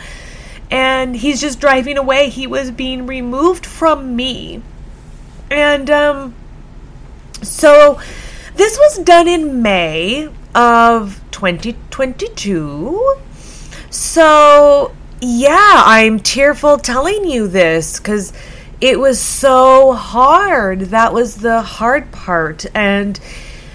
and 0.71 1.15
he's 1.17 1.41
just 1.41 1.61
driving 1.61 1.97
away. 1.99 2.29
He 2.29 2.47
was 2.47 2.71
being 2.71 3.07
removed 3.07 3.65
from 3.67 4.17
me. 4.17 4.63
And 5.51 5.91
um, 5.91 6.35
so 7.43 8.01
this 8.57 8.77
was 8.79 8.99
done 8.99 9.29
in 9.29 9.63
May 9.63 10.31
of 10.55 11.21
2022. 11.31 13.17
So, 13.91 14.95
yeah, 15.21 15.83
I'm 15.85 16.21
tearful 16.21 16.79
telling 16.79 17.29
you 17.29 17.49
this 17.49 17.99
because 17.99 18.33
it 18.81 18.99
was 18.99 19.21
so 19.21 19.93
hard. 19.93 20.81
That 20.81 21.13
was 21.13 21.37
the 21.37 21.63
hard 21.63 22.11
part. 22.13 22.67
And 22.75 23.19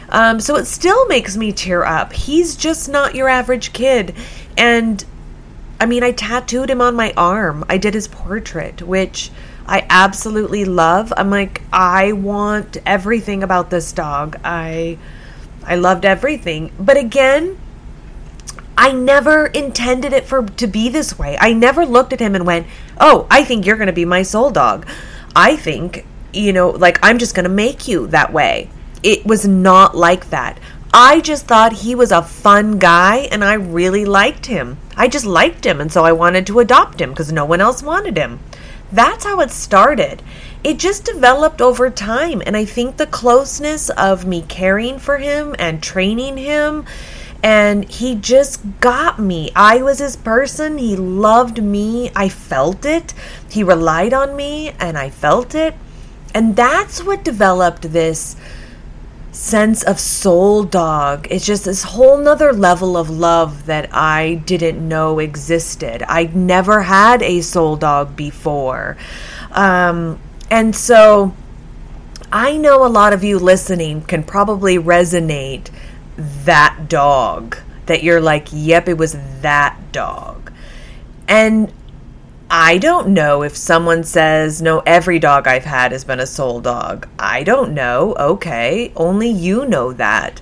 um, 0.09 0.39
so 0.39 0.55
it 0.55 0.65
still 0.65 1.07
makes 1.07 1.37
me 1.37 1.51
tear 1.51 1.85
up. 1.85 2.13
He's 2.13 2.55
just 2.55 2.89
not 2.89 3.15
your 3.15 3.29
average 3.29 3.73
kid. 3.73 4.15
And 4.57 5.03
I 5.79 5.85
mean, 5.85 6.03
I 6.03 6.11
tattooed 6.11 6.69
him 6.69 6.81
on 6.81 6.95
my 6.95 7.13
arm. 7.15 7.63
I 7.69 7.77
did 7.77 7.93
his 7.93 8.07
portrait, 8.07 8.81
which 8.81 9.31
I 9.65 9.85
absolutely 9.89 10.65
love. 10.65 11.13
I'm 11.15 11.29
like, 11.29 11.61
I 11.71 12.11
want 12.11 12.77
everything 12.85 13.43
about 13.43 13.69
this 13.69 13.91
dog. 13.93 14.37
I 14.43 14.97
I 15.63 15.75
loved 15.75 16.05
everything. 16.05 16.71
But 16.79 16.97
again, 16.97 17.59
I 18.77 18.91
never 18.91 19.47
intended 19.47 20.13
it 20.13 20.25
for 20.25 20.43
to 20.43 20.67
be 20.67 20.89
this 20.89 21.19
way. 21.19 21.37
I 21.39 21.53
never 21.53 21.85
looked 21.85 22.13
at 22.13 22.19
him 22.19 22.35
and 22.35 22.45
went, 22.45 22.67
"Oh, 22.99 23.27
I 23.29 23.43
think 23.43 23.65
you're 23.65 23.77
going 23.77 23.87
to 23.87 23.93
be 23.93 24.05
my 24.05 24.23
soul 24.23 24.51
dog." 24.51 24.87
I 25.35 25.55
think, 25.55 26.05
you 26.33 26.53
know, 26.53 26.69
like 26.69 26.99
I'm 27.03 27.17
just 27.17 27.35
going 27.35 27.43
to 27.43 27.49
make 27.49 27.87
you 27.87 28.07
that 28.07 28.33
way. 28.33 28.69
It 29.03 29.25
was 29.25 29.47
not 29.47 29.95
like 29.95 30.29
that. 30.29 30.59
I 30.93 31.21
just 31.21 31.45
thought 31.45 31.73
he 31.73 31.93
was 31.93 32.11
a 32.11 32.23
fun 32.23 32.79
guy 32.79 33.27
and 33.31 33.43
I 33.43 33.53
really 33.53 34.05
liked 34.05 34.47
him. 34.47 34.77
I 34.97 35.07
just 35.07 35.25
liked 35.25 35.65
him 35.65 35.79
and 35.79 35.91
so 35.91 36.03
I 36.03 36.11
wanted 36.13 36.47
to 36.47 36.59
adopt 36.59 36.99
him 36.99 37.11
because 37.11 37.31
no 37.31 37.45
one 37.45 37.61
else 37.61 37.83
wanted 37.83 38.17
him. 38.17 38.39
That's 38.91 39.23
how 39.23 39.39
it 39.39 39.51
started. 39.51 40.23
It 40.63 40.77
just 40.77 41.05
developed 41.05 41.61
over 41.61 41.89
time 41.89 42.41
and 42.45 42.57
I 42.57 42.65
think 42.65 42.97
the 42.97 43.07
closeness 43.07 43.89
of 43.91 44.25
me 44.25 44.41
caring 44.41 44.99
for 44.99 45.17
him 45.17 45.55
and 45.57 45.81
training 45.81 46.37
him 46.37 46.85
and 47.41 47.89
he 47.89 48.15
just 48.15 48.61
got 48.81 49.19
me. 49.19 49.51
I 49.55 49.81
was 49.81 49.99
his 49.99 50.17
person. 50.17 50.77
He 50.77 50.97
loved 50.97 51.63
me. 51.63 52.11
I 52.15 52.27
felt 52.27 52.85
it. 52.85 53.13
He 53.49 53.63
relied 53.63 54.13
on 54.13 54.35
me 54.35 54.71
and 54.79 54.97
I 54.97 55.09
felt 55.09 55.55
it. 55.55 55.75
And 56.33 56.55
that's 56.55 57.01
what 57.03 57.23
developed 57.23 57.93
this 57.93 58.35
sense 59.31 59.83
of 59.83 59.99
soul 59.99 60.63
dog. 60.63 61.27
It's 61.31 61.45
just 61.45 61.63
this 61.63 61.83
whole 61.83 62.17
nother 62.17 62.51
level 62.51 62.97
of 62.97 63.09
love 63.09 63.67
that 63.67 63.89
I 63.93 64.35
didn't 64.45 64.85
know 64.85 65.19
existed. 65.19 66.03
I 66.07 66.25
never 66.33 66.81
had 66.81 67.21
a 67.23 67.39
soul 67.41 67.77
dog 67.77 68.17
before. 68.17 68.97
Um, 69.51 70.19
and 70.51 70.75
so 70.75 71.33
I 72.31 72.57
know 72.57 72.85
a 72.85 72.87
lot 72.87 73.13
of 73.13 73.23
you 73.23 73.39
listening 73.39 74.01
can 74.03 74.23
probably 74.23 74.77
resonate 74.77 75.69
that 76.17 76.87
dog 76.87 77.57
that 77.87 78.03
you're 78.03 78.21
like, 78.21 78.47
yep, 78.51 78.87
it 78.87 78.97
was 78.97 79.17
that 79.41 79.77
dog. 79.91 80.51
And 81.27 81.73
I 82.51 82.77
don't 82.77 83.09
know 83.09 83.43
if 83.43 83.55
someone 83.55 84.03
says, 84.03 84.61
no, 84.61 84.79
every 84.85 85.19
dog 85.19 85.47
I've 85.47 85.65
had 85.65 85.91
has 85.91 86.03
been 86.03 86.19
a 86.19 86.27
soul 86.27 86.61
dog. 86.61 87.07
I 87.17 87.43
don't 87.43 87.73
know. 87.73 88.15
Okay. 88.19 88.91
Only 88.95 89.29
you 89.29 89.65
know 89.65 89.93
that. 89.93 90.41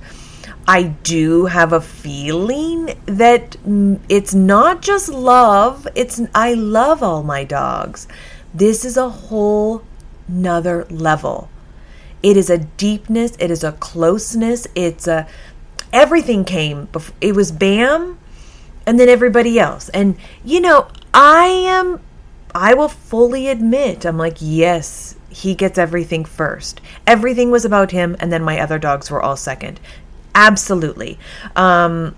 I 0.67 0.83
do 0.83 1.45
have 1.45 1.71
a 1.71 1.79
feeling 1.79 2.99
that 3.05 3.55
it's 4.09 4.33
not 4.33 4.81
just 4.81 5.07
love, 5.07 5.87
it's 5.95 6.21
I 6.35 6.53
love 6.53 7.01
all 7.01 7.23
my 7.23 7.45
dogs. 7.45 8.07
This 8.53 8.83
is 8.83 8.97
a 8.97 9.09
whole 9.09 9.83
nother 10.27 10.85
level. 10.89 11.49
It 12.23 12.35
is 12.35 12.49
a 12.49 12.57
deepness, 12.57 13.35
it 13.39 13.51
is 13.51 13.63
a 13.63 13.73
closeness, 13.73 14.67
it's 14.75 15.07
a 15.07 15.27
everything 15.93 16.43
came. 16.43 16.89
It 17.21 17.35
was 17.35 17.51
Bam 17.51 18.17
and 18.85 18.99
then 18.99 19.09
everybody 19.09 19.59
else. 19.59 19.89
And 19.89 20.17
you 20.43 20.61
know, 20.61 20.87
I 21.13 21.45
am, 21.45 21.99
I 22.53 22.73
will 22.73 22.89
fully 22.89 23.47
admit, 23.47 24.05
I'm 24.05 24.17
like, 24.17 24.37
yes, 24.39 25.15
he 25.29 25.53
gets 25.53 25.77
everything 25.77 26.25
first. 26.25 26.81
Everything 27.05 27.51
was 27.51 27.65
about 27.65 27.91
him, 27.91 28.15
and 28.19 28.33
then 28.33 28.41
my 28.43 28.59
other 28.59 28.79
dogs 28.79 29.11
were 29.11 29.21
all 29.21 29.35
second. 29.35 29.79
Absolutely. 30.33 31.19
Um, 31.55 32.15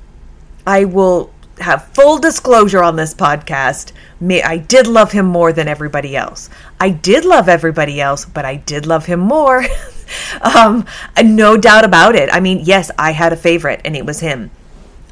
I 0.66 0.86
will 0.86 1.32
have 1.62 1.88
full 1.94 2.18
disclosure 2.18 2.84
on 2.84 2.96
this 2.96 3.14
podcast. 3.14 3.92
I 4.22 4.58
did 4.58 4.88
love 4.88 5.12
him 5.12 5.26
more 5.26 5.54
than 5.54 5.68
everybody 5.68 6.16
else. 6.16 6.50
I 6.80 6.90
did 6.90 7.26
love 7.26 7.48
everybody 7.48 8.02
else, 8.02 8.26
but 8.26 8.46
I 8.46 8.56
did 8.56 8.86
love 8.86 9.06
him 9.06 9.20
more. 9.20 9.64
um, 10.42 10.86
no 11.24 11.58
doubt 11.58 11.86
about 11.86 12.16
it. 12.16 12.30
I 12.32 12.40
mean, 12.40 12.60
yes, 12.64 12.92
I 12.98 13.12
had 13.12 13.34
a 13.34 13.38
favorite, 13.38 13.82
and 13.86 13.96
it 13.96 14.06
was 14.06 14.20
him. 14.20 14.52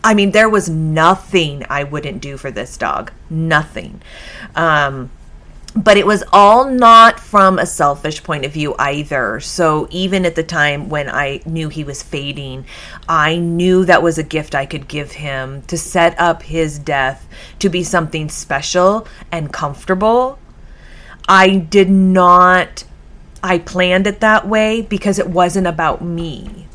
I 0.04 0.14
mean, 0.14 0.32
there 0.32 0.50
was 0.50 0.70
nothing 0.70 1.66
I 1.70 1.84
wouldn't 1.84 2.22
do 2.22 2.38
for 2.38 2.52
this 2.52 2.78
dog. 2.78 3.12
Nothing. 3.30 4.02
Um, 4.56 5.10
but 5.84 5.98
it 5.98 6.06
was 6.06 6.24
all 6.34 6.70
not 6.70 7.20
from 7.20 7.60
a 7.60 7.66
selfish 7.66 8.24
point 8.24 8.46
of 8.46 8.52
view 8.52 8.76
either. 8.80 9.40
So 9.40 9.88
even 9.92 10.26
at 10.26 10.36
the 10.36 10.44
time 10.44 10.90
when 10.90 11.10
I 11.10 11.42
knew 11.46 11.70
he 11.70 11.84
was 11.84 12.02
fading, 12.02 12.66
I 13.08 13.38
knew 13.38 13.86
that 13.86 14.02
was 14.02 14.18
a 14.18 14.24
gift 14.24 14.56
I 14.56 14.66
could 14.66 14.88
give 14.88 15.12
him 15.12 15.62
to 15.64 15.78
set 15.78 16.20
up 16.20 16.44
his 16.44 16.80
death 16.80 17.28
to 17.60 17.70
be 17.70 17.84
something 17.84 18.30
special 18.30 19.08
and 19.32 19.54
comfortable. 19.54 20.40
I 21.28 21.58
did 21.58 21.90
not 21.90 22.84
I 23.44 23.60
planned 23.60 24.08
it 24.08 24.20
that 24.22 24.48
way 24.48 24.82
because 24.82 25.20
it 25.20 25.30
wasn't 25.30 25.68
about 25.68 26.02
me. 26.02 26.67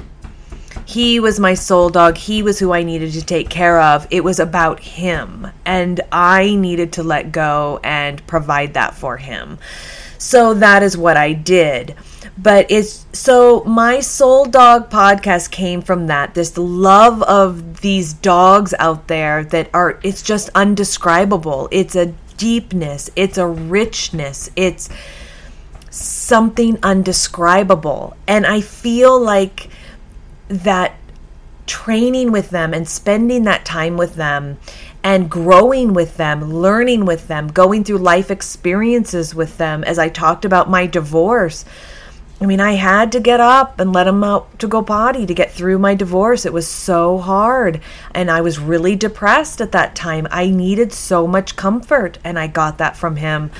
He 0.84 1.20
was 1.20 1.40
my 1.40 1.54
soul 1.54 1.90
dog. 1.90 2.16
He 2.16 2.42
was 2.42 2.58
who 2.58 2.72
I 2.72 2.82
needed 2.82 3.12
to 3.12 3.24
take 3.24 3.48
care 3.48 3.80
of. 3.80 4.06
It 4.10 4.24
was 4.24 4.40
about 4.40 4.80
him. 4.80 5.48
And 5.64 6.00
I 6.10 6.54
needed 6.54 6.92
to 6.94 7.02
let 7.02 7.32
go 7.32 7.80
and 7.82 8.26
provide 8.26 8.74
that 8.74 8.94
for 8.94 9.16
him. 9.16 9.58
So 10.18 10.54
that 10.54 10.82
is 10.82 10.96
what 10.96 11.16
I 11.16 11.32
did. 11.32 11.96
But 12.38 12.70
it's 12.70 13.06
so 13.12 13.64
my 13.64 14.00
soul 14.00 14.44
dog 14.44 14.88
podcast 14.88 15.50
came 15.50 15.82
from 15.82 16.06
that 16.06 16.34
this 16.34 16.56
love 16.56 17.22
of 17.24 17.80
these 17.80 18.12
dogs 18.14 18.72
out 18.78 19.08
there 19.08 19.44
that 19.46 19.68
are 19.74 19.98
it's 20.02 20.22
just 20.22 20.48
undescribable. 20.54 21.68
It's 21.70 21.96
a 21.96 22.14
deepness, 22.36 23.10
it's 23.16 23.36
a 23.36 23.46
richness, 23.46 24.50
it's 24.56 24.88
something 25.90 26.78
undescribable. 26.82 28.16
And 28.26 28.46
I 28.46 28.60
feel 28.60 29.20
like 29.20 29.68
that 30.52 30.94
training 31.66 32.32
with 32.32 32.50
them 32.50 32.74
and 32.74 32.88
spending 32.88 33.44
that 33.44 33.64
time 33.64 33.96
with 33.96 34.16
them 34.16 34.58
and 35.02 35.30
growing 35.30 35.94
with 35.94 36.16
them, 36.16 36.52
learning 36.52 37.04
with 37.04 37.26
them, 37.28 37.48
going 37.48 37.82
through 37.82 37.98
life 37.98 38.30
experiences 38.30 39.34
with 39.34 39.58
them. 39.58 39.82
As 39.84 39.98
I 39.98 40.08
talked 40.08 40.44
about 40.44 40.70
my 40.70 40.86
divorce, 40.86 41.64
I 42.40 42.46
mean, 42.46 42.60
I 42.60 42.72
had 42.72 43.12
to 43.12 43.20
get 43.20 43.40
up 43.40 43.78
and 43.78 43.92
let 43.92 44.08
him 44.08 44.24
out 44.24 44.58
to 44.58 44.66
go 44.66 44.82
potty 44.82 45.26
to 45.26 45.34
get 45.34 45.52
through 45.52 45.78
my 45.78 45.94
divorce. 45.94 46.44
It 46.44 46.52
was 46.52 46.66
so 46.66 47.18
hard. 47.18 47.80
And 48.14 48.30
I 48.30 48.40
was 48.40 48.58
really 48.58 48.96
depressed 48.96 49.60
at 49.60 49.72
that 49.72 49.94
time. 49.94 50.26
I 50.30 50.50
needed 50.50 50.92
so 50.92 51.26
much 51.28 51.54
comfort, 51.54 52.18
and 52.24 52.38
I 52.38 52.48
got 52.48 52.78
that 52.78 52.96
from 52.96 53.16
him. 53.16 53.52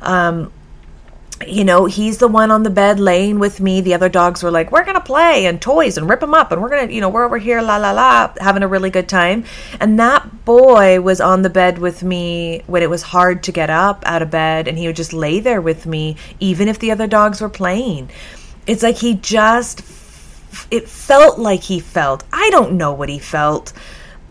Um, 0.00 0.52
you 1.46 1.64
know, 1.64 1.86
he's 1.86 2.18
the 2.18 2.28
one 2.28 2.50
on 2.50 2.64
the 2.64 2.70
bed 2.70 3.00
laying 3.00 3.38
with 3.38 3.60
me. 3.60 3.80
The 3.80 3.94
other 3.94 4.10
dogs 4.10 4.42
were 4.42 4.50
like, 4.50 4.70
we're 4.70 4.84
going 4.84 4.96
to 4.96 5.00
play 5.00 5.46
and 5.46 5.60
toys 5.60 5.96
and 5.96 6.08
rip 6.08 6.20
them 6.20 6.34
up. 6.34 6.52
And 6.52 6.60
we're 6.60 6.68
going 6.68 6.88
to, 6.88 6.94
you 6.94 7.00
know, 7.00 7.08
we're 7.08 7.24
over 7.24 7.38
here, 7.38 7.62
la, 7.62 7.78
la, 7.78 7.92
la, 7.92 8.32
having 8.38 8.62
a 8.62 8.68
really 8.68 8.90
good 8.90 9.08
time. 9.08 9.44
And 9.80 9.98
that 9.98 10.44
boy 10.44 11.00
was 11.00 11.20
on 11.20 11.40
the 11.40 11.48
bed 11.48 11.78
with 11.78 12.02
me 12.02 12.62
when 12.66 12.82
it 12.82 12.90
was 12.90 13.02
hard 13.02 13.42
to 13.44 13.52
get 13.52 13.70
up 13.70 14.02
out 14.04 14.20
of 14.20 14.30
bed. 14.30 14.68
And 14.68 14.76
he 14.76 14.86
would 14.86 14.96
just 14.96 15.14
lay 15.14 15.40
there 15.40 15.62
with 15.62 15.86
me, 15.86 16.16
even 16.40 16.68
if 16.68 16.78
the 16.78 16.90
other 16.90 17.06
dogs 17.06 17.40
were 17.40 17.48
playing. 17.48 18.10
It's 18.66 18.82
like 18.82 18.98
he 18.98 19.14
just, 19.14 19.80
it 20.70 20.88
felt 20.88 21.38
like 21.38 21.62
he 21.62 21.80
felt. 21.80 22.22
I 22.32 22.50
don't 22.50 22.72
know 22.72 22.92
what 22.92 23.08
he 23.08 23.18
felt 23.18 23.72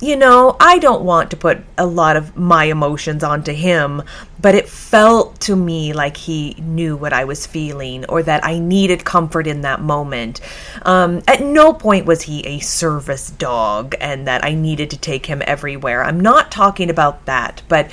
you 0.02 0.16
know, 0.16 0.56
I 0.60 0.80
don't 0.80 1.04
want 1.04 1.30
to 1.32 1.38
put 1.38 1.60
a 1.78 1.86
lot 1.86 2.16
of 2.16 2.38
my 2.38 2.66
emotions 2.66 3.24
onto 3.24 3.52
him, 3.52 4.02
but 4.42 4.56
it 4.56 4.70
felt 4.70 5.40
to 5.42 5.56
me 5.56 5.92
like 5.92 6.16
he 6.16 6.56
knew 6.60 6.96
what 6.96 7.12
I 7.12 7.26
was 7.26 7.46
feeling 7.46 8.06
or 8.06 8.24
that 8.24 8.46
I 8.46 8.60
needed 8.60 9.04
comfort 9.04 9.46
in 9.46 9.62
that 9.62 9.82
moment. 9.82 10.40
Um, 10.84 11.22
at 11.28 11.42
no 11.42 11.74
point 11.74 12.06
was 12.06 12.22
he 12.22 12.46
a 12.46 12.60
service 12.60 13.30
dog 13.32 13.94
and 14.00 14.26
that 14.26 14.46
I 14.46 14.54
needed 14.54 14.90
to 14.92 14.98
take 14.98 15.26
him 15.26 15.42
everywhere. 15.46 16.04
I'm 16.04 16.20
not 16.20 16.50
talking 16.50 16.90
about 16.90 17.26
that, 17.26 17.62
but 17.68 17.92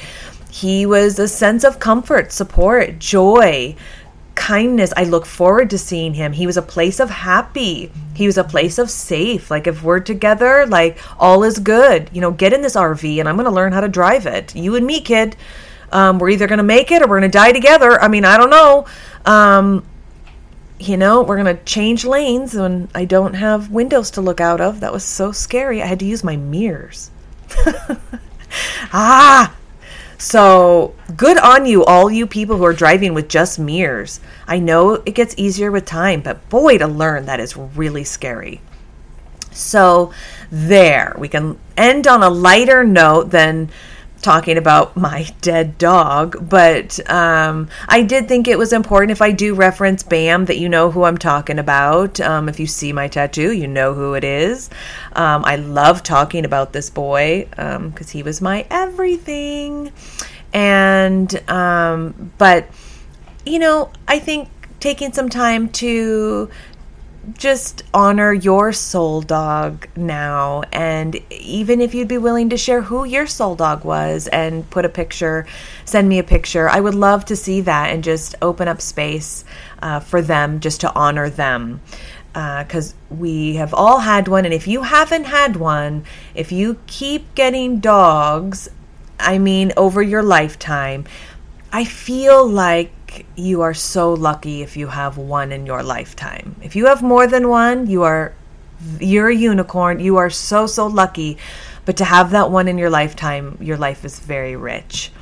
he 0.49 0.87
was 0.87 1.19
a 1.19 1.29
sense 1.29 1.65
of 1.65 1.81
comfort, 1.81 2.31
support, 2.33 3.01
joy, 3.01 3.75
kindness. 4.37 4.93
I 4.97 5.05
look 5.05 5.27
forward 5.27 5.71
to 5.71 5.79
seeing 5.79 6.15
him. 6.15 6.33
He 6.33 6.47
was 6.47 6.57
a 6.57 6.63
place 6.63 7.01
of 7.01 7.11
happy. 7.11 7.91
He 8.15 8.27
was 8.27 8.39
a 8.39 8.45
place 8.45 8.79
of 8.79 8.91
safe. 8.91 9.51
Like 9.51 9.67
if 9.67 9.83
we're 9.83 10.01
together, 10.01 10.67
like 10.67 10.99
all 11.19 11.43
is 11.43 11.59
good. 11.59 12.09
You 12.13 12.21
know, 12.21 12.31
get 12.31 12.53
in 12.53 12.63
this 12.63 12.77
RV 12.77 13.19
and 13.19 13.29
I'm 13.29 13.35
going 13.37 13.47
to 13.47 13.51
learn 13.51 13.73
how 13.73 13.81
to 13.81 13.89
drive 13.89 14.27
it. 14.27 14.55
You 14.55 14.77
and 14.77 14.87
me, 14.87 15.01
kid. 15.01 15.37
Um, 15.91 16.19
we're 16.19 16.31
either 16.31 16.47
going 16.47 16.59
to 16.59 16.65
make 16.65 16.93
it 16.93 17.03
or 17.03 17.09
we're 17.09 17.21
going 17.21 17.31
to 17.31 17.39
die 17.39 17.53
together. 17.53 18.01
I 18.01 18.09
mean, 18.09 18.25
I 18.25 18.37
don't 18.37 18.51
know. 18.51 18.87
Um, 19.25 19.85
you 20.79 20.97
know, 20.97 21.23
we're 21.23 21.43
going 21.43 21.57
to 21.57 21.65
change 21.65 22.05
lanes 22.05 22.55
when 22.55 22.89
I 22.95 23.05
don't 23.05 23.35
have 23.35 23.71
windows 23.71 24.11
to 24.13 24.21
look 24.21 24.41
out 24.41 24.61
of. 24.61 24.81
That 24.81 24.93
was 24.93 25.05
so 25.05 25.33
scary. 25.33 25.83
I 25.83 25.87
had 25.87 26.01
to 26.01 26.05
use 26.05 26.23
my 26.23 26.37
mirrors. 26.37 27.11
ah! 28.93 29.55
So 30.19 30.95
good 31.17 31.39
on 31.39 31.67
you, 31.67 31.85
all 31.85 32.11
you 32.11 32.27
people 32.27 32.57
who 32.57 32.65
are 32.65 32.73
driving 32.73 33.13
with 33.15 33.29
just 33.29 33.59
mirrors. 33.59 34.21
I 34.47 34.59
know 34.59 34.95
it 34.95 35.15
gets 35.15 35.35
easier 35.37 35.71
with 35.71 35.85
time, 35.85 36.23
but 36.23 36.49
boy, 36.49 36.79
to 36.79 36.87
learn 36.87 37.27
that 37.27 37.41
is 37.41 37.57
really 37.57 38.05
scary. 38.05 38.61
So, 39.53 40.13
there, 40.51 41.15
we 41.19 41.29
can 41.29 41.59
end 41.79 42.07
on 42.07 42.23
a 42.23 42.29
lighter 42.29 42.85
note 42.85 43.31
than 43.31 43.71
talking 44.27 44.59
about 44.59 44.97
my 44.97 45.25
dead 45.41 45.79
dog, 45.79 46.49
but 46.51 46.99
um, 47.09 47.69
I 47.87 48.03
did 48.03 48.27
think 48.27 48.49
it 48.49 48.59
was 48.59 48.73
important 48.73 49.13
if 49.13 49.23
I 49.23 49.31
do 49.31 49.55
reference 49.55 50.03
Bam 50.03 50.47
that 50.47 50.59
you 50.59 50.69
know 50.69 50.91
who 50.91 51.05
I'm 51.05 51.17
talking 51.17 51.61
about. 51.61 52.21
Um, 52.21 52.49
if 52.49 52.59
you 52.59 52.67
see 52.67 52.93
my 52.93 53.07
tattoo, 53.07 53.53
you 53.53 53.69
know 53.69 53.95
who 53.95 54.15
it 54.15 54.25
is. 54.25 54.69
Um, 55.13 55.45
I 55.45 55.55
love 55.55 56.03
talking 56.03 56.45
about 56.45 56.73
this 56.73 56.91
boy 56.91 57.47
because 57.51 57.77
um, 57.77 58.13
he 58.13 58.25
was 58.25 58.41
my 58.41 58.67
everything. 58.69 59.93
And, 60.53 61.49
um, 61.49 62.33
but, 62.37 62.67
you 63.45 63.61
know, 63.61 63.93
I 64.09 64.19
think 64.19 64.49
taking 64.81 65.13
some 65.13 65.29
time 65.29 65.69
to 65.69 66.51
just 67.35 67.83
honor 67.93 68.33
your 68.33 68.73
soul 68.73 69.21
dog 69.21 69.89
now. 69.97 70.63
And 70.73 71.21
even 71.31 71.81
if 71.81 71.95
you'd 71.95 72.09
be 72.09 72.19
willing 72.19 72.51
to 72.51 72.57
share 72.57 72.83
who 72.83 73.05
your 73.05 73.27
soul 73.27 73.57
dog 73.57 73.85
was 73.85 74.29
and 74.29 74.69
put 74.71 74.85
a 74.85 74.89
picture, 74.89 75.47
send 75.85 76.09
me 76.09 76.19
a 76.19 76.25
picture. 76.25 76.69
I 76.69 76.81
would 76.81 76.95
love 76.95 77.25
to 77.27 77.37
see 77.37 77.61
that 77.63 77.91
and 77.91 78.05
just 78.05 78.35
open 78.43 78.69
up 78.69 78.81
space 78.81 79.45
uh, 79.83 80.01
for 80.01 80.23
them 80.23 80.61
just 80.61 80.81
to 80.83 80.95
honor 80.95 81.29
them. 81.29 81.81
Because 82.33 82.93
uh, 82.93 83.15
we 83.15 83.57
have 83.57 83.73
all 83.73 84.01
had 84.01 84.29
one. 84.29 84.45
And 84.45 84.53
if 84.53 84.69
you 84.69 84.83
haven't 84.83 85.25
had 85.25 85.57
one, 85.57 86.05
if 86.35 86.53
you 86.53 86.79
keep 86.87 87.35
getting 87.35 87.81
dogs, 87.81 88.69
I 89.19 89.39
mean, 89.39 89.73
over 89.77 90.03
your 90.03 90.23
lifetime, 90.23 91.07
I 91.73 91.85
feel 91.85 92.47
like 92.47 92.93
you 93.37 93.63
are 93.63 93.75
so 93.75 94.13
lucky 94.13 94.63
if 94.63 94.77
you 94.77 94.89
have 94.89 95.17
one 95.17 95.53
in 95.53 95.67
your 95.67 95.83
lifetime. 95.83 96.57
If 96.63 96.77
you 96.77 96.87
have 96.87 97.03
more 97.03 97.27
than 97.27 97.49
one, 97.49 97.87
you 97.87 98.03
are 98.03 98.35
you're 99.01 99.29
a 99.29 99.35
unicorn. 99.35 100.01
You 100.01 100.17
are 100.19 100.31
so 100.31 100.67
so 100.67 100.87
lucky. 100.87 101.39
But 101.85 101.97
to 101.99 102.05
have 102.05 102.33
that 102.33 102.51
one 102.51 102.69
in 102.69 102.79
your 102.79 102.91
lifetime, 102.91 103.57
your 103.61 103.77
life 103.77 104.05
is 104.05 104.19
very 104.19 104.57
rich. 104.57 105.13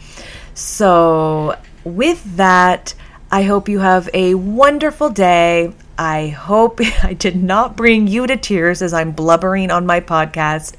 So, 0.54 1.58
with 1.84 2.36
that, 2.36 2.94
I 3.30 3.42
hope 3.42 3.68
you 3.68 3.80
have 3.80 4.08
a 4.14 4.34
wonderful 4.34 5.10
day. 5.10 5.72
I 5.98 6.28
hope 6.28 6.80
I 7.02 7.14
did 7.14 7.42
not 7.42 7.76
bring 7.76 8.06
you 8.06 8.26
to 8.26 8.36
tears 8.36 8.80
as 8.80 8.94
I'm 8.94 9.12
blubbering 9.12 9.70
on 9.70 9.84
my 9.84 10.00
podcast, 10.00 10.74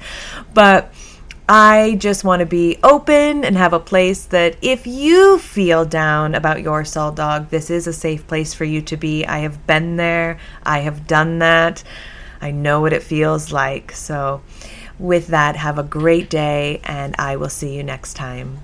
but 0.54 0.92
I 1.48 1.96
just 2.00 2.24
want 2.24 2.40
to 2.40 2.46
be 2.46 2.76
open 2.82 3.44
and 3.44 3.56
have 3.56 3.72
a 3.72 3.78
place 3.78 4.24
that 4.26 4.56
if 4.62 4.84
you 4.84 5.38
feel 5.38 5.84
down 5.84 6.34
about 6.34 6.60
your 6.60 6.84
soul 6.84 7.12
dog, 7.12 7.50
this 7.50 7.70
is 7.70 7.86
a 7.86 7.92
safe 7.92 8.26
place 8.26 8.52
for 8.52 8.64
you 8.64 8.82
to 8.82 8.96
be. 8.96 9.24
I 9.24 9.38
have 9.38 9.64
been 9.64 9.94
there, 9.96 10.38
I 10.64 10.80
have 10.80 11.06
done 11.06 11.38
that. 11.38 11.84
I 12.40 12.50
know 12.50 12.80
what 12.80 12.92
it 12.92 13.04
feels 13.04 13.52
like. 13.52 13.92
So, 13.92 14.42
with 14.98 15.28
that, 15.28 15.54
have 15.56 15.78
a 15.78 15.84
great 15.84 16.28
day, 16.28 16.80
and 16.82 17.14
I 17.16 17.36
will 17.36 17.48
see 17.48 17.76
you 17.76 17.82
next 17.84 18.14
time. 18.14 18.58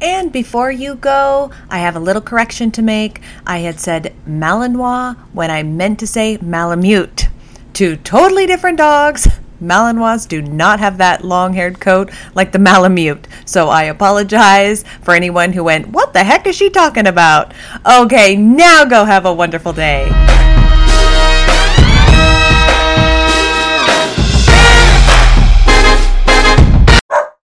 And 0.00 0.32
before 0.32 0.70
you 0.70 0.94
go, 0.94 1.50
I 1.68 1.78
have 1.78 1.94
a 1.94 2.00
little 2.00 2.22
correction 2.22 2.70
to 2.72 2.82
make. 2.82 3.20
I 3.46 3.58
had 3.58 3.78
said 3.78 4.14
Malinois 4.26 5.16
when 5.32 5.50
I 5.50 5.62
meant 5.62 5.98
to 6.00 6.06
say 6.06 6.38
Malamute. 6.38 7.28
Two 7.72 7.96
totally 7.96 8.46
different 8.46 8.78
dogs. 8.78 9.28
Malinois 9.60 10.26
do 10.26 10.42
not 10.42 10.80
have 10.80 10.98
that 10.98 11.24
long 11.24 11.52
haired 11.52 11.80
coat 11.80 12.10
like 12.34 12.52
the 12.52 12.58
Malamute. 12.58 13.26
So 13.44 13.68
I 13.68 13.84
apologize 13.84 14.84
for 15.02 15.14
anyone 15.14 15.52
who 15.52 15.64
went, 15.64 15.88
What 15.88 16.12
the 16.12 16.24
heck 16.24 16.46
is 16.46 16.56
she 16.56 16.70
talking 16.70 17.06
about? 17.06 17.52
Okay, 17.86 18.36
now 18.36 18.84
go 18.84 19.04
have 19.04 19.26
a 19.26 19.32
wonderful 19.32 19.72
day. 19.72 20.08